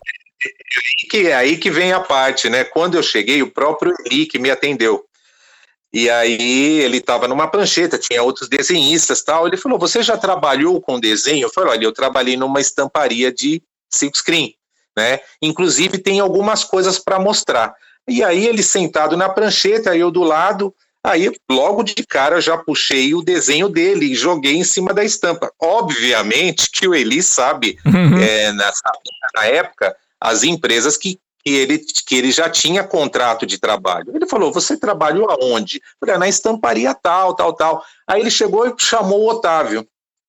que 1.10 1.28
é 1.28 1.34
aí 1.34 1.56
que 1.58 1.70
vem 1.70 1.92
a 1.92 2.00
parte, 2.00 2.48
né? 2.48 2.64
Quando 2.64 2.96
eu 2.96 3.02
cheguei, 3.02 3.42
o 3.42 3.50
próprio 3.50 3.94
Eli 4.06 4.24
que 4.24 4.38
me 4.38 4.50
atendeu. 4.50 5.04
E 5.92 6.08
aí 6.10 6.80
ele 6.80 6.98
estava 6.98 7.26
numa 7.26 7.48
prancheta, 7.48 7.98
tinha 7.98 8.22
outros 8.22 8.48
desenhistas 8.48 9.22
tal. 9.22 9.46
Ele 9.46 9.56
falou: 9.56 9.78
Você 9.78 10.02
já 10.02 10.16
trabalhou 10.16 10.80
com 10.80 11.00
desenho? 11.00 11.46
Eu 11.46 11.50
falei: 11.50 11.70
Olha, 11.70 11.84
eu 11.84 11.92
trabalhei 11.92 12.36
numa 12.36 12.60
estamparia 12.60 13.32
de 13.32 13.62
silkscreen, 13.90 14.54
né? 14.98 15.20
Inclusive 15.40 15.96
tem 15.96 16.18
algumas 16.18 16.64
coisas 16.64 16.98
para 16.98 17.20
mostrar. 17.20 17.72
E 18.08 18.24
aí 18.24 18.48
ele 18.48 18.64
sentado 18.64 19.16
na 19.16 19.28
prancheta, 19.28 19.96
eu 19.96 20.10
do 20.10 20.24
lado, 20.24 20.74
aí 21.04 21.30
logo 21.48 21.84
de 21.84 21.94
cara 22.04 22.40
já 22.40 22.58
puxei 22.58 23.14
o 23.14 23.22
desenho 23.22 23.68
dele 23.68 24.06
e 24.06 24.16
joguei 24.16 24.56
em 24.56 24.64
cima 24.64 24.92
da 24.92 25.04
estampa. 25.04 25.52
Obviamente 25.60 26.68
que 26.72 26.88
o 26.88 26.96
Eli 26.96 27.22
sabe, 27.22 27.78
uhum. 27.86 28.18
é, 28.18 28.52
nessa, 28.52 28.90
na 29.36 29.44
época, 29.44 29.94
as 30.20 30.42
empresas 30.42 30.96
que, 30.96 31.16
que, 31.44 31.50
ele, 31.50 31.78
que 31.78 32.16
ele 32.16 32.32
já 32.32 32.50
tinha 32.50 32.82
contrato 32.82 33.46
de 33.46 33.56
trabalho. 33.56 34.10
Ele 34.12 34.26
falou: 34.26 34.52
Você 34.52 34.76
trabalhou 34.76 35.30
aonde? 35.30 35.76
Eu 35.76 36.00
falei, 36.00 36.16
ah, 36.16 36.18
na 36.18 36.28
estamparia 36.28 36.92
tal, 36.92 37.36
tal, 37.36 37.52
tal. 37.52 37.84
Aí 38.04 38.20
ele 38.20 38.32
chegou 38.32 38.66
e 38.66 38.74
chamou 38.78 39.20
o 39.20 39.30
Otávio 39.30 39.86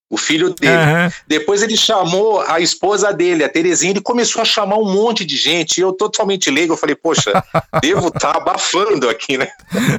o 0.09 0.17
filho 0.17 0.49
dele. 0.53 0.75
Uhum. 0.75 1.11
Depois 1.27 1.61
ele 1.61 1.77
chamou 1.77 2.41
a 2.41 2.59
esposa 2.59 3.13
dele, 3.13 3.43
a 3.43 3.49
Terezinha, 3.49 3.91
ele 3.91 4.01
começou 4.01 4.41
a 4.41 4.45
chamar 4.45 4.77
um 4.77 4.91
monte 4.91 5.23
de 5.23 5.37
gente. 5.37 5.79
Eu 5.79 5.93
totalmente 5.93 6.49
leigo, 6.49 6.73
eu 6.73 6.77
falei, 6.77 6.95
poxa, 6.95 7.31
devo 7.81 8.07
estar 8.07 8.33
tá 8.33 8.37
abafando 8.37 9.07
aqui, 9.07 9.37
né? 9.37 9.47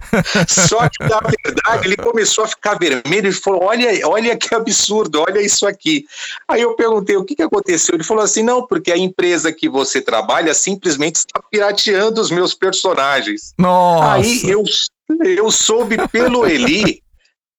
Só 0.48 0.88
que, 0.88 1.04
na 1.04 1.20
verdade, 1.20 1.86
ele 1.86 1.96
começou 1.96 2.44
a 2.44 2.48
ficar 2.48 2.76
vermelho 2.78 3.28
e 3.28 3.32
falou: 3.32 3.64
olha, 3.64 4.06
olha 4.08 4.36
que 4.36 4.54
absurdo, 4.54 5.20
olha 5.20 5.40
isso 5.40 5.66
aqui. 5.66 6.04
Aí 6.48 6.62
eu 6.62 6.74
perguntei 6.74 7.16
o 7.16 7.24
que, 7.24 7.36
que 7.36 7.42
aconteceu. 7.42 7.94
Ele 7.94 8.04
falou 8.04 8.24
assim: 8.24 8.42
não, 8.42 8.66
porque 8.66 8.90
a 8.90 8.98
empresa 8.98 9.52
que 9.52 9.68
você 9.68 10.00
trabalha 10.00 10.52
simplesmente 10.54 11.16
está 11.16 11.40
pirateando 11.50 12.20
os 12.20 12.30
meus 12.30 12.52
personagens. 12.52 13.54
Nossa. 13.56 14.14
Aí 14.14 14.42
eu, 14.50 14.64
eu 15.24 15.50
soube 15.50 15.96
pelo 16.08 16.46
Eli 16.46 17.02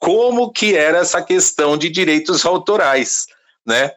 como 0.02 0.52
que 0.52 0.76
era 0.76 0.98
essa 0.98 1.22
questão 1.22 1.78
de 1.78 1.88
direitos 1.88 2.44
autorais, 2.44 3.28
né? 3.64 3.92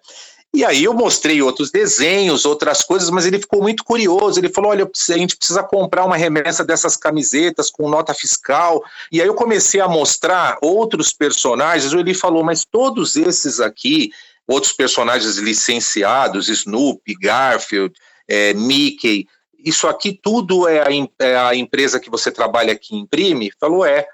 E 0.52 0.64
aí 0.64 0.84
eu 0.84 0.92
mostrei 0.92 1.42
outros 1.42 1.70
desenhos, 1.72 2.44
outras 2.44 2.82
coisas, 2.82 3.10
mas 3.10 3.26
ele 3.26 3.40
ficou 3.40 3.60
muito 3.60 3.82
curioso. 3.82 4.38
Ele 4.38 4.50
falou: 4.50 4.70
olha, 4.70 4.84
a 4.84 5.18
gente 5.18 5.34
precisa 5.34 5.64
comprar 5.64 6.04
uma 6.04 6.16
remessa 6.16 6.62
dessas 6.62 6.96
camisetas 6.96 7.70
com 7.70 7.88
nota 7.88 8.14
fiscal. 8.14 8.84
E 9.10 9.20
aí 9.20 9.26
eu 9.26 9.34
comecei 9.34 9.80
a 9.80 9.88
mostrar 9.88 10.58
outros 10.62 11.12
personagens. 11.12 11.92
Ele 11.92 12.14
falou: 12.14 12.44
mas 12.44 12.64
todos 12.64 13.16
esses 13.16 13.58
aqui, 13.58 14.12
outros 14.46 14.72
personagens 14.72 15.38
licenciados, 15.38 16.48
Snoopy, 16.48 17.14
Garfield, 17.14 17.92
é, 18.28 18.52
Mickey, 18.54 19.26
isso 19.58 19.88
aqui 19.88 20.12
tudo 20.12 20.68
é 20.68 20.82
a, 20.82 20.88
é 21.18 21.36
a 21.36 21.54
empresa 21.56 21.98
que 21.98 22.10
você 22.10 22.30
trabalha 22.30 22.76
que 22.76 22.94
imprime? 22.94 23.50
Falou: 23.58 23.84
é. 23.84 24.06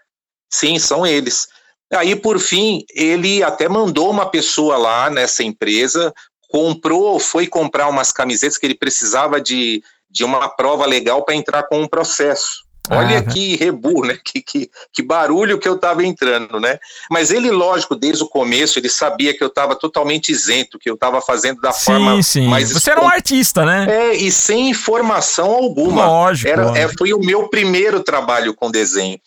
Sim, 0.48 0.78
são 0.78 1.06
eles. 1.06 1.48
Aí, 1.92 2.14
por 2.14 2.38
fim, 2.38 2.84
ele 2.94 3.42
até 3.42 3.68
mandou 3.68 4.10
uma 4.10 4.26
pessoa 4.26 4.76
lá 4.76 5.10
nessa 5.10 5.42
empresa, 5.42 6.12
comprou, 6.48 7.18
foi 7.18 7.46
comprar 7.46 7.88
umas 7.88 8.12
camisetas 8.12 8.56
que 8.56 8.66
ele 8.66 8.74
precisava 8.74 9.40
de, 9.40 9.82
de 10.08 10.24
uma 10.24 10.48
prova 10.48 10.86
legal 10.86 11.24
para 11.24 11.34
entrar 11.34 11.64
com 11.64 11.80
um 11.80 11.88
processo. 11.88 12.68
Olha 12.88 13.18
ah, 13.18 13.22
que 13.22 13.56
rebu, 13.56 14.04
né? 14.04 14.18
Que, 14.24 14.42
que, 14.42 14.70
que, 14.92 15.02
barulho 15.02 15.58
que 15.58 15.68
eu 15.68 15.76
estava 15.76 16.04
entrando, 16.04 16.58
né? 16.58 16.78
Mas 17.08 17.30
ele, 17.30 17.50
lógico, 17.50 17.94
desde 17.94 18.24
o 18.24 18.28
começo, 18.28 18.78
ele 18.78 18.88
sabia 18.88 19.32
que 19.32 19.44
eu 19.44 19.48
estava 19.48 19.76
totalmente 19.76 20.32
isento, 20.32 20.78
que 20.78 20.90
eu 20.90 20.94
estava 20.94 21.20
fazendo 21.20 21.60
da 21.60 21.70
sim, 21.72 21.84
forma 21.84 22.22
sim. 22.22 22.48
mais. 22.48 22.72
Você 22.72 22.90
era 22.90 23.00
um 23.00 23.08
artista, 23.08 23.64
né? 23.64 23.86
É, 23.88 24.14
e 24.16 24.32
sem 24.32 24.70
informação 24.70 25.52
alguma. 25.52 26.06
Lógico. 26.06 26.50
Era, 26.50 26.76
é, 26.76 26.88
foi 26.88 27.12
o 27.12 27.20
meu 27.20 27.48
primeiro 27.48 28.02
trabalho 28.02 28.54
com 28.54 28.70
desenho. 28.70 29.20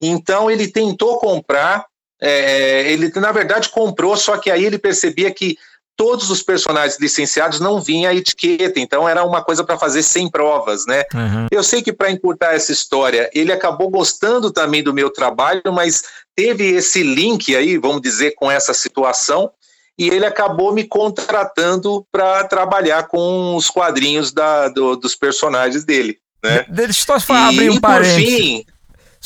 Então 0.00 0.50
ele 0.50 0.68
tentou 0.68 1.18
comprar, 1.18 1.86
é, 2.20 2.90
ele, 2.90 3.12
na 3.16 3.32
verdade, 3.32 3.68
comprou, 3.68 4.16
só 4.16 4.38
que 4.38 4.50
aí 4.50 4.64
ele 4.64 4.78
percebia 4.78 5.30
que 5.30 5.56
todos 5.96 6.30
os 6.30 6.42
personagens 6.42 7.00
licenciados 7.00 7.58
não 7.58 7.80
vinha 7.80 8.10
a 8.10 8.14
etiqueta, 8.14 8.78
então 8.78 9.08
era 9.08 9.24
uma 9.24 9.42
coisa 9.42 9.64
para 9.64 9.78
fazer 9.78 10.02
sem 10.02 10.30
provas, 10.30 10.84
né? 10.86 11.04
Uhum. 11.14 11.46
Eu 11.50 11.62
sei 11.62 11.82
que 11.82 11.92
para 11.92 12.10
encurtar 12.10 12.54
essa 12.54 12.70
história, 12.70 13.30
ele 13.34 13.50
acabou 13.50 13.88
gostando 13.88 14.50
também 14.50 14.82
do 14.82 14.92
meu 14.92 15.10
trabalho, 15.10 15.62
mas 15.72 16.02
teve 16.34 16.68
esse 16.68 17.02
link 17.02 17.56
aí, 17.56 17.78
vamos 17.78 18.02
dizer, 18.02 18.34
com 18.34 18.50
essa 18.50 18.74
situação, 18.74 19.50
e 19.98 20.10
ele 20.10 20.26
acabou 20.26 20.74
me 20.74 20.84
contratando 20.84 22.06
para 22.12 22.44
trabalhar 22.44 23.08
com 23.08 23.56
os 23.56 23.70
quadrinhos 23.70 24.30
da, 24.30 24.68
do, 24.68 24.96
dos 24.96 25.14
personagens 25.14 25.84
dele. 25.84 26.18
Né? 26.44 26.66
Deixa 26.68 27.10
eu 27.10 27.20
só 27.20 27.34
abrir 27.34 27.70
um 27.70 27.80
parênteses. 27.80 28.64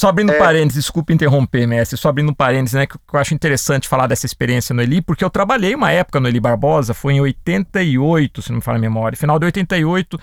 Só 0.01 0.09
abrindo 0.09 0.33
é... 0.33 0.39
parênteses, 0.39 0.85
desculpe 0.85 1.13
interromper, 1.13 1.67
mestre, 1.67 1.95
só 1.99 2.09
abrindo 2.09 2.35
parênteses, 2.35 2.73
né, 2.73 2.87
que 2.87 2.97
eu 2.97 3.21
acho 3.21 3.35
interessante 3.35 3.87
falar 3.87 4.07
dessa 4.07 4.25
experiência 4.25 4.75
no 4.75 4.81
Eli, 4.81 5.03
porque 5.03 5.23
eu 5.23 5.29
trabalhei 5.29 5.75
uma 5.75 5.93
época 5.93 6.19
no 6.19 6.27
Eli 6.27 6.41
Barbosa, 6.41 6.95
foi 6.95 7.13
em 7.13 7.21
88, 7.21 8.41
se 8.41 8.49
não 8.49 8.57
me 8.57 8.63
fala 8.63 8.79
a 8.79 8.81
memória, 8.81 9.15
final 9.15 9.39
de 9.39 9.45
88, 9.45 10.19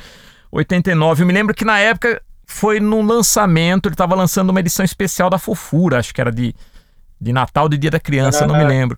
89. 0.52 1.22
Eu 1.22 1.28
me 1.28 1.32
lembro 1.32 1.54
que 1.54 1.64
na 1.64 1.78
época 1.78 2.20
foi 2.44 2.80
no 2.80 3.04
lançamento, 3.04 3.88
ele 3.88 3.94
estava 3.94 4.16
lançando 4.16 4.50
uma 4.50 4.60
edição 4.60 4.84
especial 4.84 5.30
da 5.30 5.38
Fofura, 5.38 6.00
acho 6.00 6.12
que 6.12 6.22
era 6.22 6.32
de, 6.32 6.56
de 7.22 7.32
Natal, 7.32 7.70
de 7.70 7.78
Dia 7.78 7.92
da 7.92 8.00
Criança, 8.00 8.48
não 8.48 8.58
me 8.58 8.64
lembro. 8.64 8.98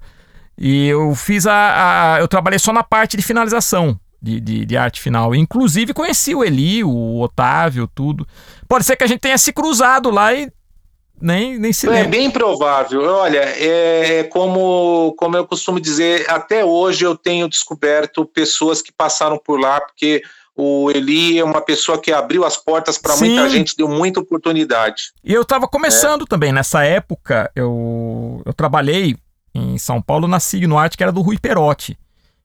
E 0.57 0.87
eu 0.87 1.13
fiz 1.13 1.45
a, 1.45 2.13
a, 2.15 2.19
Eu 2.21 2.27
trabalhei 2.29 2.57
só 2.57 2.71
na 2.71 2.83
parte 2.83 3.17
de 3.17 3.23
finalização. 3.23 3.99
De, 4.21 4.39
de, 4.41 4.65
de, 4.65 4.75
arte 4.75 4.99
final. 4.99 5.33
Inclusive 5.33 5.93
conheci 5.93 6.35
o 6.35 6.43
Eli, 6.43 6.83
o 6.83 7.21
Otávio, 7.21 7.87
tudo. 7.87 8.27
Pode 8.67 8.83
ser 8.83 8.97
que 8.97 9.03
a 9.05 9.07
gente 9.07 9.21
tenha 9.21 9.37
se 9.37 9.53
cruzado 9.53 10.09
lá 10.09 10.33
e 10.33 10.51
nem, 11.21 11.57
nem 11.57 11.73
se 11.73 11.87
é 11.87 11.89
lembra. 11.89 12.05
É 12.05 12.09
bem 12.09 12.31
provável. 12.31 13.01
Olha, 13.01 13.39
é 13.39 14.23
como, 14.31 15.13
como 15.17 15.37
eu 15.37 15.45
costumo 15.45 15.79
dizer, 15.79 16.29
até 16.29 16.63
hoje 16.63 17.05
eu 17.05 17.15
tenho 17.15 17.47
descoberto 17.49 18.25
pessoas 18.25 18.81
que 18.81 18.91
passaram 18.91 19.37
por 19.37 19.59
lá, 19.59 19.81
porque 19.81 20.21
o 20.55 20.91
Eli 20.91 21.39
é 21.39 21.43
uma 21.43 21.61
pessoa 21.61 21.97
que 21.99 22.11
abriu 22.11 22.43
as 22.43 22.57
portas 22.57 22.97
para 22.97 23.15
muita 23.15 23.49
gente, 23.49 23.75
deu 23.77 23.87
muita 23.87 24.19
oportunidade. 24.19 25.13
E 25.23 25.33
eu 25.33 25.41
estava 25.41 25.67
começando 25.67 26.23
é. 26.23 26.27
também, 26.27 26.51
nessa 26.51 26.83
época, 26.83 27.49
eu, 27.55 28.41
eu 28.45 28.53
trabalhei 28.53 29.15
em 29.55 29.77
São 29.77 30.01
Paulo 30.01 30.27
na 30.27 30.39
Arte, 30.77 30.97
que 30.97 31.03
era 31.03 31.11
do 31.11 31.21
Rui 31.21 31.37
Perotti 31.37 31.97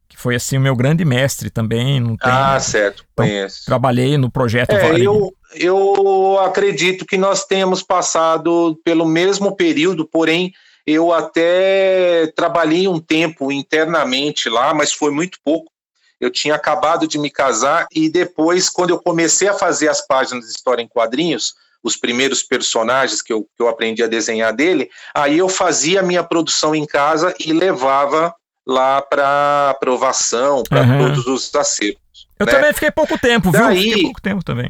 que 0.08 0.16
foi 0.16 0.34
assim 0.34 0.56
o 0.56 0.60
meu 0.60 0.76
grande 0.76 1.04
mestre 1.04 1.50
também. 1.50 2.00
Não 2.00 2.16
tem, 2.16 2.30
ah, 2.30 2.58
certo, 2.60 3.04
então, 3.12 3.26
conheço. 3.26 3.64
Trabalhei 3.64 4.16
no 4.16 4.30
projeto. 4.30 4.72
É, 4.72 5.00
eu, 5.00 5.34
eu 5.54 6.38
acredito 6.40 7.04
que 7.04 7.16
nós 7.16 7.44
temos 7.44 7.82
passado 7.82 8.78
pelo 8.84 9.06
mesmo 9.06 9.56
período, 9.56 10.06
porém 10.06 10.52
eu 10.86 11.12
até 11.12 12.26
trabalhei 12.36 12.86
um 12.86 13.00
tempo 13.00 13.50
internamente 13.50 14.48
lá, 14.48 14.74
mas 14.74 14.92
foi 14.92 15.10
muito 15.10 15.38
pouco. 15.42 15.72
Eu 16.20 16.30
tinha 16.30 16.54
acabado 16.54 17.08
de 17.08 17.18
me 17.18 17.30
casar 17.30 17.86
e 17.92 18.08
depois, 18.08 18.68
quando 18.68 18.90
eu 18.90 19.00
comecei 19.00 19.48
a 19.48 19.54
fazer 19.54 19.88
as 19.88 20.06
páginas 20.06 20.44
de 20.44 20.50
história 20.50 20.82
em 20.82 20.88
quadrinhos, 20.88 21.54
os 21.82 21.96
primeiros 21.96 22.42
personagens 22.42 23.20
que 23.20 23.32
eu, 23.32 23.42
que 23.42 23.62
eu 23.62 23.68
aprendi 23.68 24.02
a 24.02 24.06
desenhar 24.06 24.54
dele, 24.54 24.88
aí 25.14 25.38
eu 25.38 25.48
fazia 25.48 26.00
a 26.00 26.02
minha 26.02 26.24
produção 26.24 26.74
em 26.74 26.86
casa 26.86 27.34
e 27.38 27.52
levava 27.52 28.34
lá 28.66 29.02
para 29.02 29.70
aprovação, 29.70 30.62
para 30.62 30.82
uhum. 30.82 30.98
todos 30.98 31.26
os 31.26 31.54
acertos. 31.54 32.28
Eu 32.38 32.46
né? 32.46 32.52
também 32.52 32.72
fiquei 32.72 32.90
pouco 32.90 33.18
tempo, 33.18 33.50
viu? 33.50 33.60
Daí... 33.60 33.82
Fiquei 33.82 34.02
pouco 34.02 34.22
tempo 34.22 34.44
também. 34.44 34.68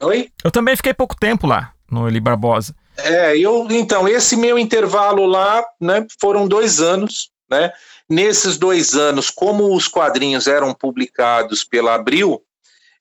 Oi? 0.00 0.30
Eu 0.44 0.50
também 0.50 0.76
fiquei 0.76 0.94
pouco 0.94 1.16
tempo 1.16 1.46
lá 1.46 1.72
no 1.90 2.06
Eli 2.06 2.20
Barbosa. 2.20 2.74
É, 2.98 3.36
eu 3.36 3.66
então 3.70 4.08
esse 4.08 4.36
meu 4.36 4.58
intervalo 4.58 5.26
lá, 5.26 5.64
né, 5.80 6.06
foram 6.18 6.48
dois 6.48 6.80
anos, 6.80 7.30
né? 7.50 7.72
Nesses 8.08 8.56
dois 8.56 8.94
anos, 8.94 9.30
como 9.30 9.74
os 9.74 9.88
quadrinhos 9.88 10.46
eram 10.46 10.72
publicados 10.72 11.64
pela 11.64 11.94
Abril, 11.94 12.42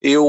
eu 0.02 0.26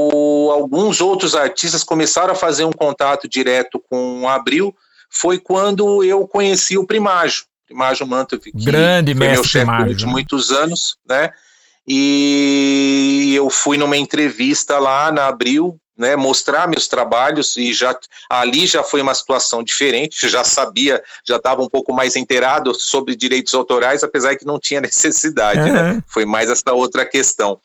alguns 0.51 1.01
outros 1.01 1.35
artistas 1.35 1.83
começaram 1.83 2.31
a 2.33 2.35
fazer 2.35 2.63
um 2.63 2.71
contato 2.71 3.27
direto 3.27 3.81
com 3.89 4.27
a 4.27 4.35
Abril. 4.35 4.75
Foi 5.09 5.39
quando 5.39 6.03
eu 6.03 6.27
conheci 6.27 6.77
o 6.77 6.85
Primágio 6.85 7.45
Primágio 7.67 8.07
Mantov, 8.07 8.41
que 8.41 8.51
Grande 8.51 9.13
foi 9.13 9.27
meu 9.27 9.43
chefe 9.43 9.65
durante 9.65 10.05
né? 10.05 10.11
muitos 10.11 10.51
anos, 10.51 10.97
né? 11.07 11.31
E 11.85 13.33
eu 13.35 13.49
fui 13.49 13.77
numa 13.77 13.95
entrevista 13.95 14.79
lá 14.79 15.11
na 15.11 15.27
Abril, 15.27 15.79
né, 15.97 16.15
mostrar 16.15 16.67
meus 16.67 16.87
trabalhos 16.87 17.57
e 17.57 17.73
já 17.73 17.97
ali 18.29 18.67
já 18.67 18.83
foi 18.83 19.01
uma 19.01 19.13
situação 19.13 19.63
diferente, 19.63 20.29
já 20.29 20.43
sabia, 20.43 21.01
já 21.25 21.37
estava 21.37 21.61
um 21.61 21.69
pouco 21.69 21.91
mais 21.93 22.15
inteirado 22.15 22.73
sobre 22.75 23.15
direitos 23.15 23.53
autorais, 23.53 24.03
apesar 24.03 24.35
que 24.35 24.45
não 24.45 24.59
tinha 24.59 24.79
necessidade, 24.81 25.61
uhum. 25.61 25.73
né? 25.73 26.03
Foi 26.07 26.25
mais 26.25 26.49
essa 26.49 26.73
outra 26.73 27.05
questão, 27.05 27.59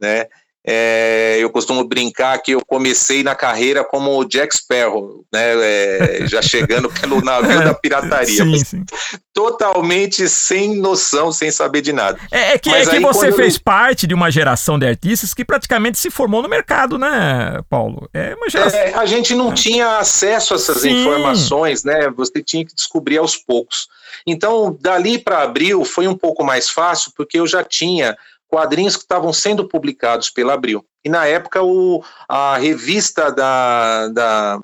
né? 0.00 0.26
É, 0.68 1.36
eu 1.38 1.48
costumo 1.48 1.84
brincar 1.84 2.36
que 2.38 2.50
eu 2.50 2.60
comecei 2.66 3.22
na 3.22 3.36
carreira 3.36 3.84
como 3.84 4.24
Jack 4.24 4.56
Sparrow, 4.56 5.24
né, 5.32 5.54
é, 5.62 6.26
já 6.26 6.42
chegando 6.42 6.90
pelo 7.00 7.22
navio 7.22 7.62
da 7.62 7.72
pirataria. 7.72 8.42
Sim, 8.42 8.64
sim. 8.64 8.84
Totalmente 9.32 10.28
sem 10.28 10.76
noção, 10.76 11.30
sem 11.30 11.52
saber 11.52 11.82
de 11.82 11.92
nada. 11.92 12.18
É, 12.32 12.54
é 12.54 12.58
que, 12.58 12.68
é 12.68 12.84
que 12.84 12.98
você 12.98 13.30
fez 13.30 13.54
eu... 13.54 13.60
parte 13.62 14.08
de 14.08 14.14
uma 14.14 14.28
geração 14.28 14.76
de 14.76 14.86
artistas 14.86 15.32
que 15.32 15.44
praticamente 15.44 15.98
se 15.98 16.10
formou 16.10 16.42
no 16.42 16.48
mercado, 16.48 16.98
né, 16.98 17.60
Paulo? 17.70 18.08
É 18.12 18.34
uma 18.34 18.50
geração. 18.50 18.80
É, 18.80 18.94
a 18.94 19.06
gente 19.06 19.36
não 19.36 19.54
tinha 19.54 19.98
acesso 19.98 20.52
a 20.52 20.56
essas 20.56 20.80
sim. 20.80 21.02
informações, 21.02 21.84
né? 21.84 22.10
Você 22.16 22.42
tinha 22.42 22.64
que 22.64 22.74
descobrir 22.74 23.18
aos 23.18 23.36
poucos. 23.36 23.86
Então, 24.26 24.76
dali 24.80 25.18
para 25.18 25.42
abril 25.42 25.84
foi 25.84 26.08
um 26.08 26.16
pouco 26.16 26.42
mais 26.42 26.68
fácil, 26.68 27.12
porque 27.16 27.38
eu 27.38 27.46
já 27.46 27.62
tinha 27.62 28.16
quadrinhos 28.56 28.96
que 28.96 29.02
estavam 29.02 29.34
sendo 29.34 29.68
publicados 29.68 30.30
pela 30.30 30.54
Abril. 30.54 30.82
E 31.04 31.10
na 31.10 31.26
época 31.26 31.62
o, 31.62 32.02
a 32.26 32.56
revista 32.56 33.30
da, 33.30 34.08
da 34.08 34.58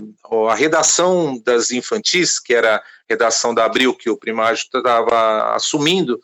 a 0.49 0.55
redação 0.55 1.39
das 1.45 1.71
infantis, 1.71 2.41
que 2.41 2.55
era 2.55 2.77
a 2.77 2.83
redação 3.07 3.53
da 3.53 3.67
Abril 3.67 3.95
que 3.95 4.09
o 4.09 4.17
Primágio 4.17 4.65
estava 4.65 5.55
assumindo, 5.55 6.19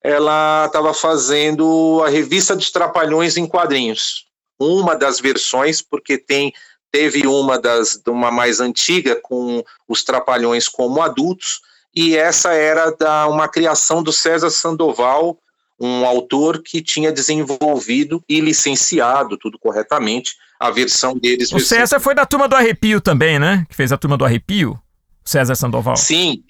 ela 0.00 0.66
estava 0.66 0.94
fazendo 0.94 2.00
a 2.06 2.08
revista 2.08 2.54
dos 2.54 2.70
Trapalhões 2.70 3.36
em 3.36 3.44
quadrinhos. 3.44 4.26
Uma 4.56 4.94
das 4.94 5.18
versões, 5.18 5.82
porque 5.82 6.16
tem 6.16 6.52
teve 6.92 7.26
uma 7.26 7.58
das 7.58 8.00
uma 8.06 8.30
mais 8.30 8.60
antiga 8.60 9.16
com 9.16 9.64
os 9.88 10.04
Trapalhões 10.04 10.68
como 10.68 11.02
adultos, 11.02 11.60
e 11.92 12.16
essa 12.16 12.52
era 12.52 12.92
da 12.92 13.26
uma 13.26 13.48
criação 13.48 14.00
do 14.00 14.12
César 14.12 14.50
Sandoval 14.50 15.36
um 15.80 16.04
autor 16.04 16.62
que 16.62 16.82
tinha 16.82 17.10
desenvolvido 17.10 18.22
e 18.28 18.40
licenciado 18.40 19.38
tudo 19.38 19.58
corretamente 19.58 20.36
a 20.58 20.70
versão 20.70 21.16
deles. 21.16 21.50
O 21.52 21.58
César 21.58 21.98
foi 21.98 22.14
da 22.14 22.26
turma 22.26 22.46
do 22.46 22.54
Arrepio 22.54 23.00
também, 23.00 23.38
né? 23.38 23.66
Que 23.68 23.74
fez 23.74 23.90
a 23.90 23.96
turma 23.96 24.16
do 24.18 24.24
Arrepio, 24.24 24.78
César 25.24 25.54
Sandoval. 25.54 25.96
Sim. 25.96 26.42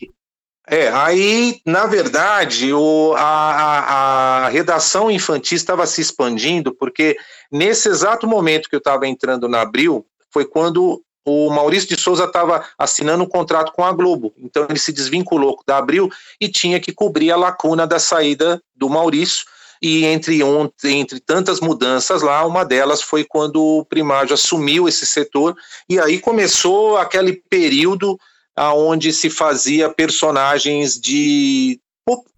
É, 0.66 0.88
aí, 0.88 1.60
na 1.64 1.86
verdade, 1.86 2.72
o, 2.72 3.14
a, 3.16 3.22
a, 3.22 4.46
a 4.46 4.48
redação 4.48 5.10
infantil 5.10 5.56
estava 5.56 5.86
se 5.86 6.00
expandindo, 6.00 6.74
porque 6.74 7.16
nesse 7.50 7.88
exato 7.88 8.26
momento 8.26 8.68
que 8.68 8.76
eu 8.76 8.78
estava 8.78 9.06
entrando 9.06 9.48
na 9.48 9.62
Abril, 9.62 10.06
foi 10.32 10.44
quando 10.44 11.02
o 11.24 11.50
Maurício 11.50 11.88
de 11.88 12.00
Souza 12.00 12.24
estava 12.24 12.64
assinando 12.78 13.24
um 13.24 13.28
contrato 13.28 13.72
com 13.72 13.84
a 13.84 13.92
Globo, 13.92 14.32
então 14.38 14.66
ele 14.68 14.78
se 14.78 14.92
desvinculou 14.92 15.58
da 15.66 15.76
Abril 15.76 16.10
e 16.40 16.48
tinha 16.48 16.80
que 16.80 16.92
cobrir 16.92 17.30
a 17.30 17.36
lacuna 17.36 17.86
da 17.86 17.98
saída 17.98 18.62
do 18.74 18.88
Maurício. 18.88 19.44
E 19.82 20.04
entre, 20.04 20.40
entre 20.84 21.20
tantas 21.20 21.58
mudanças 21.58 22.20
lá, 22.20 22.44
uma 22.44 22.64
delas 22.64 23.00
foi 23.00 23.24
quando 23.24 23.62
o 23.62 23.84
Primário 23.86 24.34
assumiu 24.34 24.86
esse 24.86 25.06
setor, 25.06 25.56
e 25.88 25.98
aí 25.98 26.18
começou 26.18 26.98
aquele 26.98 27.42
período 27.48 28.18
onde 28.58 29.10
se 29.10 29.30
fazia 29.30 29.88
personagens 29.88 31.00
de 31.00 31.80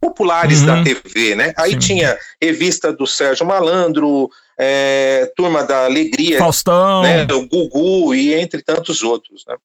populares 0.00 0.60
uhum. 0.60 0.66
da 0.66 0.84
TV, 0.84 1.34
né? 1.34 1.52
Aí 1.56 1.72
Sim. 1.72 1.78
tinha 1.78 2.18
revista 2.40 2.92
do 2.92 3.06
Sérgio 3.06 3.46
Malandro, 3.46 4.30
é, 4.58 5.30
Turma 5.36 5.64
da 5.64 5.84
Alegria, 5.84 6.38
Faustão, 6.38 7.02
né, 7.02 7.24
o 7.32 7.46
Gugu 7.46 8.14
e 8.14 8.34
entre 8.34 8.62
tantos 8.62 9.02
outros. 9.02 9.44
Né? 9.46 9.56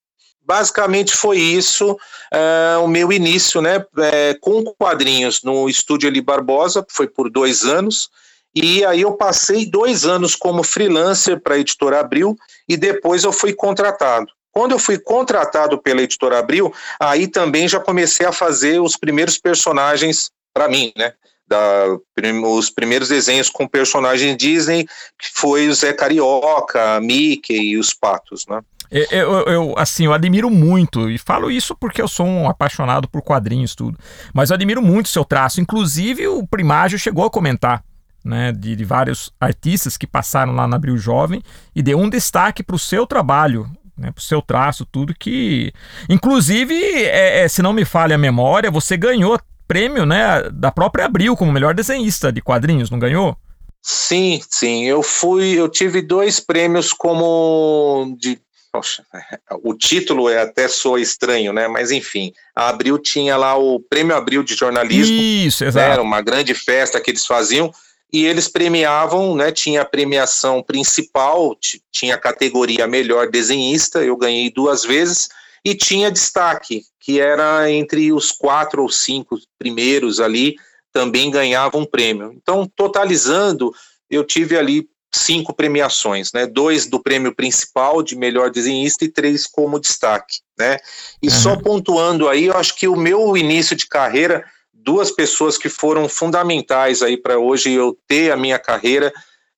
Basicamente 0.46 1.14
foi 1.14 1.38
isso 1.40 1.98
é, 2.32 2.78
o 2.78 2.88
meu 2.88 3.12
início, 3.12 3.62
né, 3.62 3.84
é, 3.98 4.34
com 4.40 4.64
quadrinhos 4.64 5.44
no 5.44 5.70
estúdio 5.70 6.08
Eli 6.08 6.22
Barbosa, 6.22 6.86
foi 6.90 7.08
por 7.08 7.30
dois 7.30 7.64
anos, 7.64 8.10
e 8.56 8.84
aí 8.86 9.02
eu 9.02 9.14
passei 9.14 9.66
dois 9.66 10.06
anos 10.06 10.36
como 10.36 10.64
freelancer 10.64 11.40
para 11.40 11.56
a 11.56 11.60
editora 11.60 12.00
Abril 12.00 12.36
e 12.68 12.76
depois 12.76 13.24
eu 13.24 13.32
fui 13.32 13.54
contratado. 13.54 14.28
Quando 14.52 14.72
eu 14.72 14.80
fui 14.80 14.98
contratado 14.98 15.78
pela 15.78 16.02
editora 16.02 16.40
Abril, 16.40 16.74
aí 17.00 17.28
também 17.28 17.68
já 17.68 17.80
comecei 17.80 18.26
a 18.26 18.32
fazer 18.32 18.82
os 18.82 18.98
primeiros 18.98 19.38
personagens 19.38 20.32
para 20.52 20.68
mim, 20.68 20.92
né? 20.98 21.14
Da, 21.48 21.98
os 22.46 22.70
primeiros 22.70 23.10
desenhos 23.10 23.50
com 23.50 23.68
personagens 23.68 24.36
Disney, 24.38 24.86
que 25.18 25.30
foi 25.34 25.68
o 25.68 25.74
Zé 25.74 25.94
Carioca, 25.94 27.00
Mickey 27.00 27.72
e 27.72 27.78
os 27.78 27.94
Patos, 27.94 28.46
né? 28.48 28.60
Eu, 28.90 29.44
eu, 29.46 29.76
assim, 29.78 30.06
eu 30.06 30.14
admiro 30.14 30.50
muito, 30.50 31.10
e 31.10 31.18
falo 31.18 31.52
isso 31.52 31.76
porque 31.76 32.02
eu 32.02 32.08
sou 32.08 32.26
um 32.26 32.50
apaixonado 32.50 33.08
por 33.08 33.22
quadrinhos 33.22 33.76
tudo, 33.76 33.98
mas 34.34 34.50
eu 34.50 34.56
admiro 34.56 34.82
muito 34.82 35.08
o 35.08 35.10
seu 35.10 35.26
traço, 35.26 35.60
inclusive 35.60 36.26
o 36.28 36.48
Primágio 36.48 36.98
chegou 36.98 37.26
a 37.26 37.30
comentar, 37.30 37.84
né, 38.24 38.54
de, 38.54 38.78
de 38.78 38.86
vários 38.86 39.30
artistas 39.40 39.98
que 39.98 40.08
passaram 40.08 40.54
lá 40.54 40.66
na 40.68 40.78
Abril 40.78 40.98
Jovem, 40.98 41.44
e 41.76 41.84
deu 41.84 42.00
um 42.00 42.10
destaque 42.10 42.64
para 42.64 42.78
o 42.78 42.80
seu 42.80 43.06
trabalho, 43.06 43.70
né, 43.98 44.10
para 44.10 44.22
o 44.22 44.24
seu 44.24 44.42
traço, 44.42 44.86
tudo 44.86 45.14
que, 45.14 45.74
inclusive, 46.08 46.74
é, 46.74 47.44
é, 47.44 47.48
se 47.50 47.62
não 47.62 47.74
me 47.74 47.84
falha 47.84 48.16
a 48.16 48.18
memória, 48.18 48.72
você 48.72 48.96
ganhou 48.96 49.38
prêmio, 49.68 50.06
né, 50.06 50.50
da 50.52 50.72
própria 50.72 51.06
Abril 51.06 51.36
como 51.36 51.52
melhor 51.52 51.74
desenhista 51.74 52.32
de 52.32 52.42
quadrinhos, 52.42 52.90
não 52.90 53.00
ganhou? 53.00 53.38
Sim, 53.82 54.42
sim. 54.50 54.86
Eu 54.86 55.02
fui, 55.04 55.54
eu 55.54 55.70
tive 55.70 56.02
dois 56.02 56.40
prêmios 56.40 56.92
como 56.92 58.16
de 58.20 58.40
Poxa, 58.72 59.04
o 59.64 59.74
título 59.74 60.30
é 60.30 60.42
até 60.42 60.68
soa 60.68 61.02
estranho, 61.02 61.52
né? 61.54 61.68
Mas 61.68 61.90
enfim, 61.90 62.34
a 62.56 62.70
Abril 62.70 63.00
tinha 63.00 63.36
lá 63.36 63.58
o 63.58 63.80
Prêmio 63.80 64.16
Abril 64.16 64.44
de 64.44 64.56
Jornalismo. 64.56 65.16
Isso, 65.16 65.64
né? 65.64 65.70
exato. 65.70 65.94
Era 65.94 66.02
uma 66.02 66.22
grande 66.22 66.54
festa 66.54 67.00
que 67.00 67.10
eles 67.10 67.26
faziam 67.26 67.72
e 68.12 68.26
eles 68.26 68.48
premiavam, 68.48 69.36
né? 69.36 69.52
Tinha 69.52 69.82
a 69.82 69.86
premiação 69.86 70.62
principal, 70.62 71.58
tinha 71.92 72.16
a 72.16 72.20
categoria 72.20 72.88
melhor 72.88 73.30
desenhista, 73.30 74.04
eu 74.04 74.16
ganhei 74.16 74.52
duas 74.52 74.84
vezes 74.84 75.30
e 75.64 75.76
tinha 75.76 76.12
destaque, 76.12 76.84
que 77.00 77.20
era 77.20 77.70
entre 77.72 78.12
os 78.12 78.32
quatro 78.32 78.82
ou 78.82 78.90
cinco 78.90 79.40
primeiros 79.58 80.20
ali, 80.20 80.56
também 80.92 81.30
ganhavam 81.30 81.82
um 81.82 81.86
prêmio. 81.86 82.32
Então, 82.34 82.70
totalizando, 82.76 83.74
eu 84.10 84.24
tive 84.24 84.58
ali 84.58 84.88
cinco 85.14 85.54
premiações, 85.54 86.32
né? 86.34 86.46
Dois 86.46 86.86
do 86.86 87.02
prêmio 87.02 87.34
principal 87.34 88.04
de 88.04 88.16
melhor 88.16 88.50
desenhista 88.50 89.06
e 89.06 89.10
três 89.10 89.48
como 89.48 89.80
destaque, 89.80 90.40
né? 90.58 90.78
E 91.22 91.28
uhum. 91.28 91.34
só 91.34 91.56
pontuando 91.56 92.28
aí, 92.28 92.46
eu 92.46 92.58
acho 92.58 92.76
que 92.76 92.88
o 92.88 92.96
meu 92.96 93.36
início 93.36 93.76
de 93.76 93.88
carreira, 93.88 94.46
duas 94.74 95.12
pessoas 95.12 95.58
que 95.58 95.70
foram 95.70 96.08
fundamentais 96.08 97.02
aí 97.02 97.18
para 97.18 97.38
hoje 97.38 97.72
eu 97.72 97.98
ter 98.08 98.32
a 98.32 98.38
minha 98.38 98.60
carreira, 98.60 99.14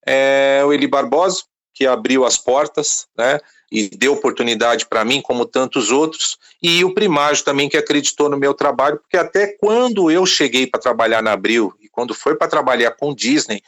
é 0.06 0.62
o 0.66 0.74
Eli 0.74 0.88
Barbosa, 0.88 1.44
que 1.74 1.86
abriu 1.86 2.26
as 2.26 2.38
portas, 2.38 3.08
né? 3.18 3.40
E 3.72 3.90
deu 3.90 4.14
oportunidade 4.14 4.86
para 4.86 5.06
mim, 5.06 5.22
como 5.22 5.46
tantos 5.46 5.92
outros, 5.92 6.38
e 6.62 6.84
o 6.84 6.94
Primágio 6.94 7.46
também 7.46 7.70
que 7.70 7.78
acreditou 7.78 8.30
no 8.30 8.38
meu 8.38 8.54
trabalho, 8.54 8.98
porque 8.98 9.18
até 9.18 9.48
quando 9.48 10.10
eu 10.10 10.26
cheguei 10.26 10.66
para 10.66 10.80
trabalhar 10.80 11.22
na 11.22 11.34
Abril 11.34 11.74
e 11.80 11.88
quando 11.88 12.14
foi 12.14 12.36
para 12.36 12.48
trabalhar 12.48 12.92
com 12.92 13.14
Disney, 13.14 13.62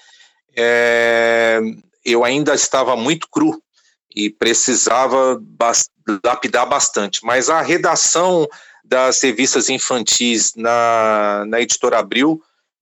é, 0.56 1.60
eu 2.04 2.24
ainda 2.24 2.54
estava 2.54 2.96
muito 2.96 3.28
cru 3.30 3.62
e 4.16 4.30
precisava 4.30 5.38
bast 5.40 5.92
lapidar 6.26 6.68
bastante, 6.68 7.24
mas 7.24 7.50
a 7.50 7.62
redação 7.62 8.48
das 8.84 9.22
revistas 9.22 9.70
infantis 9.70 10.54
na, 10.56 11.46
na 11.48 11.62
editora 11.62 12.00
Abril 12.00 12.42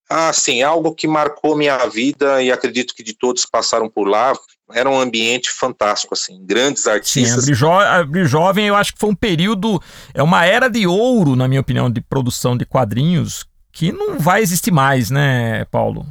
ah, 0.10 0.34
sim, 0.34 0.63
algo 0.63 0.95
que 0.95 1.08
marcou 1.08 1.55
minha 1.55 1.77
vida 1.86 2.41
e 2.41 2.51
acredito 2.51 2.95
que 2.95 3.03
de 3.03 3.13
todos 3.13 3.45
passaram 3.45 3.88
por 3.88 4.08
lá. 4.08 4.34
Era 4.71 4.89
um 4.89 4.99
ambiente 4.99 5.49
fantástico, 5.51 6.13
assim, 6.13 6.45
grandes 6.45 6.88
artistas. 6.88 7.45
Sim, 7.45 7.51
abrir, 7.63 8.25
jo 8.25 8.29
jovem, 8.29 8.67
eu 8.67 8.75
acho 8.75 8.93
que 8.93 8.99
foi 8.99 9.10
um 9.10 9.15
período, 9.15 9.82
é 10.13 10.21
uma 10.21 10.45
era 10.45 10.69
de 10.69 10.86
ouro, 10.86 11.36
na 11.36 11.47
minha 11.47 11.62
opinião, 11.62 11.89
de 11.89 12.01
produção 12.01 12.55
de 12.55 12.65
quadrinhos 12.65 13.45
que 13.71 13.91
não 13.91 14.19
vai 14.19 14.41
existir 14.41 14.71
mais, 14.71 15.10
né, 15.10 15.65
Paulo? 15.65 16.05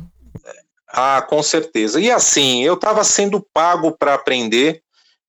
Ah, 0.90 1.22
com 1.28 1.42
certeza. 1.42 2.00
E 2.00 2.10
assim, 2.10 2.62
eu 2.62 2.74
estava 2.74 3.04
sendo 3.04 3.44
pago 3.52 3.92
para 3.92 4.14
aprender 4.14 4.82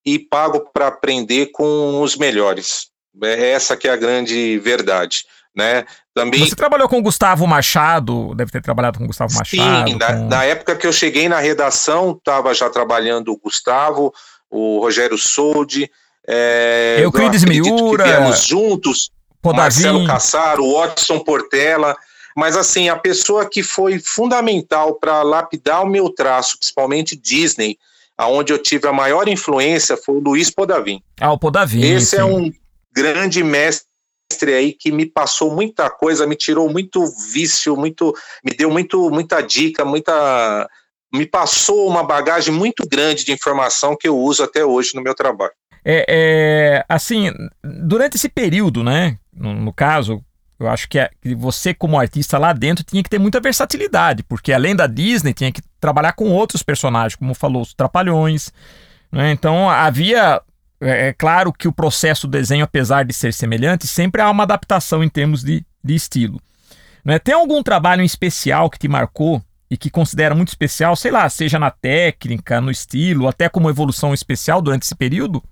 e 0.05 0.17
pago 0.17 0.61
para 0.73 0.87
aprender 0.87 1.47
com 1.47 2.01
os 2.01 2.15
melhores. 2.15 2.87
É 3.21 3.51
essa 3.51 3.75
que 3.75 3.87
é 3.87 3.91
a 3.91 3.97
grande 3.97 4.57
verdade 4.59 5.25
né? 5.59 5.85
Também... 6.15 6.39
Você 6.39 6.55
trabalhou 6.55 6.87
com 6.87 6.97
o 6.97 7.01
Gustavo 7.01 7.45
Machado, 7.45 8.33
deve 8.33 8.49
ter 8.49 8.61
trabalhado 8.61 8.97
com 8.97 9.03
o 9.03 9.07
Gustavo 9.07 9.33
Machado. 9.33 9.89
Sim, 9.89 9.99
com... 9.99 10.27
na, 10.27 10.45
época 10.45 10.75
que 10.77 10.87
eu 10.87 10.93
cheguei 10.93 11.27
na 11.27 11.39
redação, 11.39 12.11
estava 12.17 12.53
já 12.53 12.69
trabalhando 12.69 13.33
o 13.33 13.37
Gustavo, 13.37 14.13
o 14.49 14.79
Rogério 14.79 15.17
Soldi, 15.17 15.91
é, 16.25 16.97
Euclides 17.01 17.43
Miura. 17.43 18.05
viemos 18.05 18.45
juntos. 18.45 19.11
Marcelo 19.43 20.05
Cassaro, 20.05 20.73
Watson 20.73 21.19
Portela, 21.19 21.95
mas 22.35 22.57
assim, 22.57 22.89
a 22.89 22.95
pessoa 22.95 23.49
que 23.49 23.63
foi 23.63 23.99
fundamental 23.99 24.95
para 24.95 25.21
lapidar 25.23 25.83
o 25.83 25.87
meu 25.87 26.09
traço, 26.09 26.57
principalmente 26.57 27.15
Disney, 27.15 27.77
aonde 28.17 28.51
eu 28.51 28.61
tive 28.61 28.87
a 28.87 28.93
maior 28.93 29.29
influência 29.29 29.95
foi 29.95 30.15
o 30.15 30.19
Luiz 30.19 30.49
Podavin. 30.49 31.01
Ah, 31.21 31.31
o 31.31 31.37
Podavin. 31.37 31.81
Esse 31.81 32.17
é 32.17 32.19
sim. 32.19 32.23
é 32.23 32.25
um 32.25 32.51
grande 32.93 33.41
mestre 33.43 33.88
aí 34.47 34.73
que 34.73 34.91
me 34.91 35.05
passou 35.05 35.53
muita 35.53 35.89
coisa, 35.89 36.27
me 36.27 36.35
tirou 36.35 36.69
muito 36.69 37.03
vício, 37.31 37.75
muito, 37.75 38.15
me 38.43 38.55
deu 38.55 38.69
muito, 38.69 39.09
muita 39.09 39.41
dica, 39.41 39.83
muita, 39.83 40.69
me 41.13 41.25
passou 41.25 41.87
uma 41.87 42.03
bagagem 42.03 42.53
muito 42.53 42.87
grande 42.87 43.25
de 43.25 43.31
informação 43.31 43.97
que 43.99 44.07
eu 44.07 44.17
uso 44.17 44.43
até 44.43 44.63
hoje 44.63 44.91
no 44.95 45.01
meu 45.01 45.15
trabalho. 45.15 45.53
É, 45.83 46.05
é 46.07 46.85
assim, 46.87 47.31
durante 47.63 48.17
esse 48.17 48.29
período, 48.29 48.83
né, 48.83 49.17
no, 49.33 49.53
no 49.53 49.73
caso, 49.73 50.23
eu 50.59 50.67
acho 50.67 50.87
que, 50.87 50.99
é, 50.99 51.09
que, 51.21 51.33
você, 51.33 51.73
como 51.73 51.99
artista 51.99 52.37
lá 52.37 52.53
dentro, 52.53 52.83
tinha 52.83 53.01
que 53.01 53.09
ter 53.09 53.19
muita 53.19 53.39
versatilidade, 53.39 54.23
porque 54.23 54.53
além 54.53 54.75
da 54.75 54.85
Disney, 54.85 55.33
tinha 55.33 55.51
que 55.51 55.61
trabalhar 55.79 56.13
com 56.13 56.31
outros 56.31 56.61
personagens, 56.61 57.15
como 57.15 57.33
falou, 57.33 57.61
os 57.61 57.73
Trapalhões. 57.73 58.51
Né? 59.11 59.31
Então 59.31 59.69
havia 59.69 60.41
é, 60.81 61.09
é, 61.09 61.13
claro 61.13 61.51
que 61.51 61.67
o 61.67 61.73
processo 61.73 62.27
do 62.27 62.31
desenho, 62.31 62.63
apesar 62.63 63.03
de 63.03 63.13
ser 63.13 63.33
semelhante, 63.33 63.87
sempre 63.87 64.21
há 64.21 64.29
uma 64.29 64.43
adaptação 64.43 65.03
em 65.03 65.09
termos 65.09 65.43
de, 65.43 65.65
de 65.83 65.95
estilo. 65.95 66.39
Né? 67.03 67.19
Tem 67.19 67.33
algum 67.33 67.61
trabalho 67.61 68.03
especial 68.03 68.69
que 68.69 68.79
te 68.79 68.87
marcou 68.87 69.41
e 69.69 69.77
que 69.77 69.89
considera 69.89 70.33
muito 70.33 70.47
especial, 70.47 70.95
sei 70.95 71.11
lá, 71.11 71.29
seja 71.29 71.59
na 71.59 71.69
técnica, 71.69 72.59
no 72.59 72.71
estilo, 72.71 73.27
até 73.27 73.47
como 73.47 73.69
evolução 73.69 74.13
especial 74.13 74.61
durante 74.61 74.83
esse 74.83 74.95
período? 74.95 75.43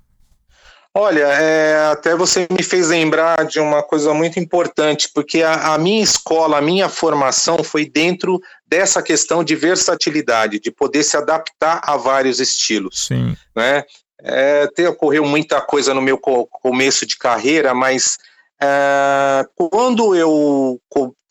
Olha, 0.94 1.26
é, 1.26 1.92
até 1.92 2.16
você 2.16 2.48
me 2.50 2.64
fez 2.64 2.88
lembrar 2.88 3.46
de 3.46 3.60
uma 3.60 3.84
coisa 3.84 4.16
muito 4.16 4.40
importante, 4.40 5.08
porque 5.14 5.44
a, 5.44 5.76
a, 5.76 5.78
minha 5.78 6.02
escola, 6.02 6.58
a 6.58 6.62
minha 6.62 6.90
formação 6.90 7.64
foi 7.64 7.86
dentro 7.88 8.42
dessa 8.66 9.04
questão 9.04 9.44
de 9.44 9.56
versatilidade, 9.56 10.60
de 10.60 10.72
poder 10.72 11.04
se 11.04 11.16
adaptar 11.16 11.82
a 11.84 11.96
vários 11.98 12.40
estilos. 12.40 13.06
Sim. 13.06 13.38
Né? 13.56 13.84
É, 14.22 14.64
até 14.64 14.90
ocorreu 14.90 15.26
muita 15.26 15.62
coisa 15.62 15.94
no 15.94 16.02
meu 16.02 16.18
começo 16.18 17.06
de 17.06 17.18
carreira, 17.18 17.74
mas 17.74 18.18
é, 18.62 19.46
quando 19.56 20.16
eu 20.16 20.82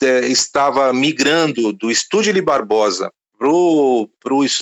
é, 0.02 0.26
estava 0.26 0.92
migrando 0.92 1.72
do 1.72 1.90
Estúdio 1.90 2.32
Li 2.32 2.40
Barbosa 2.40 3.12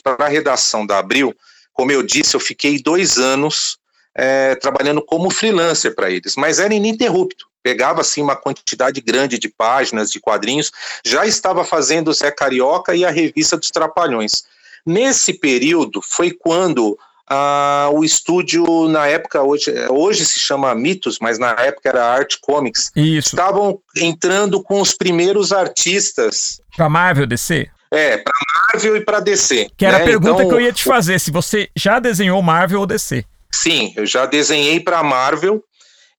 para 0.03 0.27
a 0.27 0.29
redação 0.29 0.87
da 0.87 0.99
Abril, 0.99 1.35
como 1.73 1.93
eu 1.93 2.03
disse, 2.03 2.35
eu 2.35 2.41
fiquei 2.41 2.81
dois 2.81 3.19
anos 3.19 3.79
é, 4.15 4.55
trabalhando 4.55 5.03
como 5.03 5.31
freelancer 5.31 5.95
para 5.95 6.11
eles, 6.11 6.37
mas 6.37 6.59
era 6.59 6.73
ininterrupto. 6.73 7.47
Pegava 7.63 8.03
assim 8.03 8.23
uma 8.23 8.37
quantidade 8.37 9.01
grande 9.01 9.39
de 9.39 9.49
páginas, 9.49 10.11
de 10.11 10.21
quadrinhos, 10.21 10.71
já 11.05 11.27
estava 11.27 11.65
fazendo 11.65 12.13
Zé 12.13 12.31
Carioca 12.31 12.95
e 12.95 13.05
a 13.05 13.11
revista 13.11 13.57
dos 13.57 13.71
Trapalhões. 13.71 14.45
Nesse 14.87 15.33
período 15.33 16.03
foi 16.03 16.31
quando 16.31 16.99
ah, 17.29 17.89
o 17.93 18.05
estúdio, 18.05 18.89
na 18.89 19.07
época, 19.07 19.43
hoje, 19.43 19.73
hoje 19.89 20.27
se 20.27 20.39
chama 20.39 20.75
Mitos, 20.75 21.19
mas 21.21 21.39
na 21.39 21.53
época 21.53 21.89
era 21.89 22.05
Art 22.05 22.37
Comics, 22.41 22.91
Isso. 22.95 23.29
estavam 23.29 23.81
entrando 23.97 24.63
com 24.63 24.81
os 24.81 24.93
primeiros 24.93 25.53
artistas. 25.53 26.61
Para 26.77 26.89
Marvel 26.89 27.27
DC? 27.27 27.69
É, 27.91 28.19
para 28.19 28.33
Marvel 28.73 28.97
e 28.97 29.01
para 29.05 29.21
DC. 29.21 29.71
Que 29.77 29.87
era 29.87 29.99
né? 29.99 30.05
a 30.05 30.07
pergunta 30.07 30.43
então, 30.43 30.49
que 30.49 30.55
eu 30.55 30.61
ia 30.61 30.73
te 30.73 30.85
fazer, 30.85 31.19
se 31.19 31.31
você 31.31 31.69
já 31.77 31.99
desenhou 31.99 32.43
Marvel 32.43 32.81
ou 32.81 32.87
DC. 32.87 33.25
Sim, 33.51 33.93
eu 33.97 34.05
já 34.05 34.27
desenhei 34.27 34.81
para 34.81 35.03
Marvel 35.03 35.63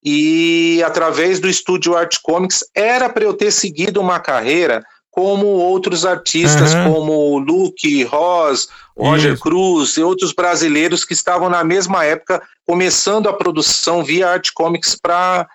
e 0.04 0.82
através 0.86 1.40
do 1.40 1.50
estúdio 1.50 1.96
Art 1.96 2.18
Comics 2.24 2.64
era 2.74 3.10
para 3.10 3.26
eu 3.26 3.34
ter 3.34 3.52
seguido 3.52 4.00
uma 4.00 4.20
carreira 4.20 4.84
como 5.16 5.46
outros 5.46 6.06
artistas, 6.06 6.74
uhum. 6.74 6.94
como 6.94 7.40
Luke, 7.40 8.04
Ross, 8.04 8.68
Roger 8.98 9.32
Isso. 9.32 9.42
Cruz 9.42 9.96
e 9.96 10.04
outros 10.04 10.34
brasileiros 10.34 11.06
que 11.06 11.14
estavam 11.14 11.50
na 11.50 11.64
mesma 11.64 12.04
época 12.04 12.44
começando 12.66 13.30
a 13.30 13.34
produção 13.34 14.04
via 14.04 14.30
Art 14.30 14.50
Comics 14.54 15.00
para 15.02 15.48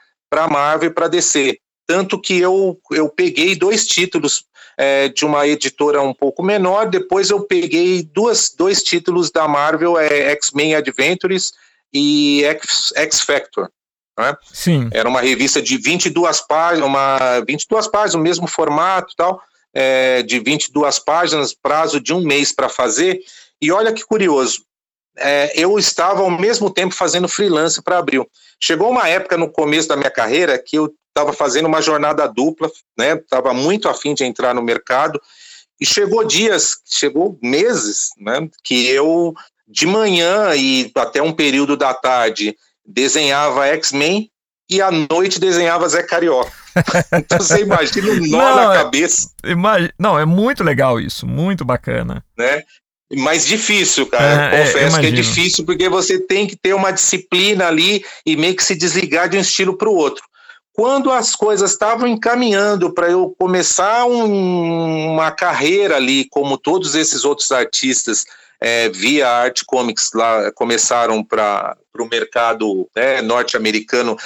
Marvel 0.48 0.88
e 0.88 0.94
para 0.94 1.08
DC. 1.08 1.58
Tanto 1.86 2.18
que 2.18 2.38
eu, 2.38 2.78
eu 2.90 3.10
peguei 3.10 3.54
dois 3.54 3.86
títulos 3.86 4.46
é, 4.78 5.10
de 5.10 5.26
uma 5.26 5.46
editora 5.46 6.00
um 6.00 6.14
pouco 6.14 6.42
menor, 6.42 6.88
depois 6.88 7.28
eu 7.28 7.42
peguei 7.42 8.02
duas, 8.02 8.54
dois 8.56 8.82
títulos 8.82 9.30
da 9.30 9.46
Marvel, 9.46 9.98
é, 9.98 10.30
X-Men 10.30 10.74
Adventures 10.74 11.52
e 11.92 12.42
X, 12.46 12.94
X 12.96 13.20
Factor. 13.20 13.70
Né? 14.18 14.34
Sim. 14.50 14.88
Era 14.90 15.06
uma 15.06 15.20
revista 15.20 15.60
de 15.60 15.76
22 15.76 16.40
páginas, 16.46 16.88
uma 16.88 17.40
22 17.46 17.88
páginas, 17.88 18.14
o 18.14 18.18
mesmo 18.20 18.46
formato 18.46 19.12
tal 19.14 19.42
é, 19.74 20.22
de 20.22 20.40
22 20.40 20.98
páginas, 20.98 21.54
prazo 21.54 22.00
de 22.00 22.12
um 22.12 22.22
mês 22.22 22.52
para 22.52 22.68
fazer. 22.68 23.20
E 23.60 23.70
olha 23.70 23.92
que 23.92 24.04
curioso, 24.04 24.64
é, 25.16 25.52
eu 25.54 25.78
estava 25.78 26.22
ao 26.22 26.30
mesmo 26.30 26.70
tempo 26.70 26.94
fazendo 26.94 27.28
freelance 27.28 27.82
para 27.82 27.98
Abril. 27.98 28.28
Chegou 28.62 28.90
uma 28.90 29.08
época 29.08 29.36
no 29.36 29.50
começo 29.50 29.88
da 29.88 29.96
minha 29.96 30.10
carreira 30.10 30.58
que 30.58 30.76
eu 30.76 30.94
estava 31.08 31.32
fazendo 31.32 31.66
uma 31.66 31.82
jornada 31.82 32.26
dupla, 32.26 32.70
né? 32.96 33.14
Estava 33.14 33.52
muito 33.52 33.88
afim 33.88 34.14
de 34.14 34.24
entrar 34.24 34.54
no 34.54 34.62
mercado. 34.62 35.20
E 35.80 35.86
chegou 35.86 36.24
dias, 36.24 36.78
chegou 36.84 37.38
meses, 37.42 38.10
né? 38.18 38.48
Que 38.62 38.88
eu, 38.88 39.34
de 39.66 39.86
manhã 39.86 40.54
e 40.54 40.90
até 40.94 41.22
um 41.22 41.32
período 41.32 41.76
da 41.76 41.92
tarde, 41.92 42.56
desenhava 42.84 43.66
X-Men 43.66 44.29
e 44.70 44.80
à 44.80 44.90
noite 44.90 45.40
desenhava 45.40 45.88
Zé 45.88 46.02
Carioca. 46.02 46.52
então 47.12 47.38
você 47.38 47.62
imagina 47.62 48.12
um 48.12 48.26
nó 48.28 48.38
não, 48.38 48.56
na 48.56 48.74
é 48.74 48.76
cabeça. 48.78 49.30
Imagina, 49.44 49.92
não, 49.98 50.18
é 50.18 50.24
muito 50.24 50.62
legal 50.62 51.00
isso, 51.00 51.26
muito 51.26 51.64
bacana. 51.64 52.24
Né? 52.38 52.62
Mas 53.12 53.44
difícil, 53.44 54.06
cara. 54.06 54.54
É, 54.54 54.66
Confesso 54.66 54.96
é, 54.96 55.00
que 55.00 55.06
é 55.06 55.10
difícil 55.10 55.66
porque 55.66 55.88
você 55.88 56.20
tem 56.20 56.46
que 56.46 56.56
ter 56.56 56.74
uma 56.74 56.92
disciplina 56.92 57.66
ali 57.66 58.04
e 58.24 58.36
meio 58.36 58.54
que 58.54 58.62
se 58.62 58.76
desligar 58.76 59.28
de 59.28 59.36
um 59.36 59.40
estilo 59.40 59.76
para 59.76 59.88
o 59.88 59.94
outro. 59.94 60.22
Quando 60.72 61.10
as 61.10 61.34
coisas 61.34 61.72
estavam 61.72 62.06
encaminhando 62.06 62.94
para 62.94 63.10
eu 63.10 63.34
começar 63.36 64.06
um, 64.06 65.12
uma 65.12 65.32
carreira 65.32 65.96
ali, 65.96 66.26
como 66.30 66.56
todos 66.56 66.94
esses 66.94 67.24
outros 67.24 67.50
artistas 67.50 68.24
é, 68.60 68.88
via 68.90 69.28
Art 69.28 69.62
Comics 69.66 70.10
lá 70.14 70.52
começaram 70.52 71.24
para 71.24 71.76
o 71.98 72.06
mercado 72.06 72.88
né, 72.94 73.20
norte-americano 73.22 74.16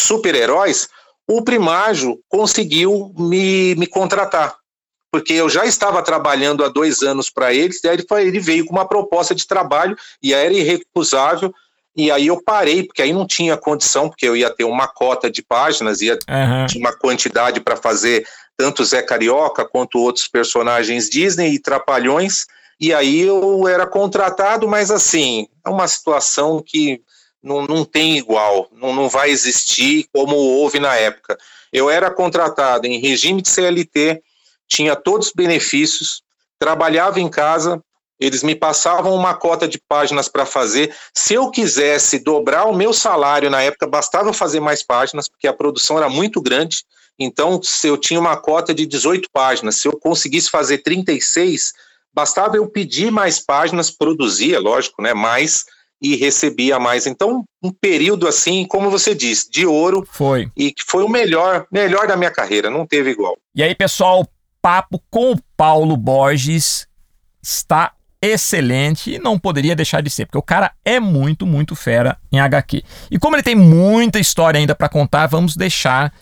super-heróis, 0.00 0.88
o 1.26 1.42
Primágio 1.42 2.18
conseguiu 2.28 3.12
me, 3.18 3.74
me 3.74 3.86
contratar. 3.86 4.56
Porque 5.10 5.32
eu 5.32 5.48
já 5.48 5.64
estava 5.64 6.02
trabalhando 6.02 6.64
há 6.64 6.68
dois 6.68 7.02
anos 7.02 7.30
para 7.30 7.52
eles, 7.52 7.82
e 7.82 7.88
aí 7.88 7.96
ele, 7.96 8.06
ele 8.26 8.40
veio 8.40 8.66
com 8.66 8.72
uma 8.72 8.86
proposta 8.86 9.34
de 9.34 9.46
trabalho 9.46 9.96
e 10.22 10.34
era 10.34 10.52
irrecusável. 10.52 11.52
E 11.96 12.10
aí 12.10 12.26
eu 12.26 12.42
parei, 12.42 12.84
porque 12.84 13.02
aí 13.02 13.12
não 13.12 13.26
tinha 13.26 13.56
condição, 13.56 14.08
porque 14.08 14.26
eu 14.26 14.36
ia 14.36 14.50
ter 14.50 14.64
uma 14.64 14.86
cota 14.86 15.30
de 15.30 15.42
páginas, 15.42 16.00
ia 16.00 16.14
uhum. 16.14 16.66
tinha 16.66 16.80
uma 16.80 16.96
quantidade 16.96 17.60
para 17.60 17.76
fazer 17.76 18.26
tanto 18.56 18.84
Zé 18.84 19.02
Carioca 19.02 19.64
quanto 19.64 19.98
outros 19.98 20.28
personagens 20.28 21.08
Disney 21.08 21.54
e 21.54 21.58
Trapalhões. 21.58 22.46
E 22.80 22.92
aí 22.92 23.22
eu 23.22 23.66
era 23.66 23.86
contratado, 23.86 24.68
mas 24.68 24.90
assim, 24.90 25.48
é 25.64 25.68
uma 25.68 25.88
situação 25.88 26.62
que 26.64 27.02
não, 27.42 27.66
não 27.66 27.84
tem 27.84 28.18
igual, 28.18 28.68
não, 28.72 28.94
não 28.94 29.08
vai 29.08 29.30
existir 29.30 30.08
como 30.12 30.34
houve 30.36 30.78
na 30.78 30.94
época. 30.96 31.38
Eu 31.72 31.88
era 31.90 32.10
contratado 32.10 32.86
em 32.86 33.00
regime 33.00 33.42
de 33.42 33.48
CLT, 33.48 34.22
tinha 34.66 34.96
todos 34.96 35.28
os 35.28 35.32
benefícios, 35.32 36.22
trabalhava 36.58 37.20
em 37.20 37.28
casa, 37.28 37.82
eles 38.18 38.42
me 38.42 38.54
passavam 38.54 39.14
uma 39.14 39.34
cota 39.34 39.68
de 39.68 39.80
páginas 39.88 40.28
para 40.28 40.44
fazer. 40.44 40.94
Se 41.14 41.34
eu 41.34 41.50
quisesse 41.50 42.18
dobrar 42.18 42.64
o 42.64 42.74
meu 42.74 42.92
salário 42.92 43.48
na 43.48 43.62
época, 43.62 43.86
bastava 43.86 44.32
fazer 44.32 44.58
mais 44.58 44.82
páginas, 44.82 45.28
porque 45.28 45.46
a 45.46 45.52
produção 45.52 45.96
era 45.96 46.08
muito 46.08 46.42
grande. 46.42 46.82
Então, 47.18 47.60
se 47.62 47.86
eu 47.86 47.96
tinha 47.96 48.18
uma 48.18 48.36
cota 48.36 48.74
de 48.74 48.86
18 48.86 49.28
páginas, 49.32 49.76
se 49.76 49.86
eu 49.86 49.92
conseguisse 49.92 50.50
fazer 50.50 50.78
36, 50.78 51.72
bastava 52.12 52.56
eu 52.56 52.68
pedir 52.68 53.10
mais 53.10 53.38
páginas, 53.38 53.90
produzia, 53.90 54.58
lógico, 54.58 55.00
né, 55.00 55.14
mais 55.14 55.64
e 56.00 56.16
recebia 56.16 56.78
mais. 56.78 57.06
Então, 57.06 57.44
um 57.62 57.72
período 57.72 58.26
assim, 58.26 58.64
como 58.64 58.90
você 58.90 59.14
disse, 59.14 59.50
de 59.50 59.66
ouro. 59.66 60.06
Foi. 60.10 60.50
E 60.56 60.72
que 60.72 60.82
foi 60.86 61.02
o 61.02 61.08
melhor, 61.08 61.66
melhor 61.70 62.06
da 62.06 62.16
minha 62.16 62.30
carreira, 62.30 62.70
não 62.70 62.86
teve 62.86 63.10
igual. 63.10 63.36
E 63.54 63.62
aí, 63.62 63.74
pessoal, 63.74 64.26
papo 64.62 65.02
com 65.10 65.32
o 65.32 65.40
Paulo 65.56 65.96
Borges 65.96 66.86
está 67.42 67.92
excelente 68.20 69.14
e 69.14 69.18
não 69.18 69.38
poderia 69.38 69.76
deixar 69.76 70.02
de 70.02 70.10
ser, 70.10 70.26
porque 70.26 70.38
o 70.38 70.42
cara 70.42 70.72
é 70.84 70.98
muito, 70.98 71.46
muito 71.46 71.76
fera 71.76 72.18
em 72.32 72.40
HQ. 72.40 72.82
E 73.10 73.18
como 73.18 73.36
ele 73.36 73.42
tem 73.42 73.54
muita 73.54 74.18
história 74.18 74.58
ainda 74.58 74.74
para 74.74 74.88
contar, 74.88 75.26
vamos 75.26 75.56
deixar 75.56 76.12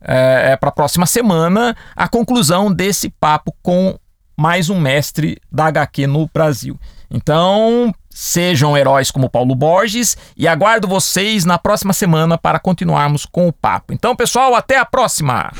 é, 0.00 0.52
é 0.52 0.56
para 0.56 0.68
a 0.68 0.72
próxima 0.72 1.06
semana 1.06 1.76
a 1.94 2.08
conclusão 2.08 2.72
desse 2.72 3.08
papo 3.08 3.54
com 3.62 3.96
mais 4.36 4.68
um 4.68 4.80
mestre 4.80 5.40
da 5.50 5.66
HQ 5.66 6.06
no 6.06 6.28
Brasil. 6.32 6.78
Então, 7.10 7.94
Sejam 8.16 8.76
heróis 8.76 9.10
como 9.10 9.28
Paulo 9.28 9.56
Borges 9.56 10.16
e 10.36 10.46
aguardo 10.46 10.86
vocês 10.86 11.44
na 11.44 11.58
próxima 11.58 11.92
semana 11.92 12.38
para 12.38 12.60
continuarmos 12.60 13.26
com 13.26 13.48
o 13.48 13.52
papo. 13.52 13.92
Então, 13.92 14.14
pessoal, 14.14 14.54
até 14.54 14.78
a 14.78 14.84
próxima! 14.84 15.50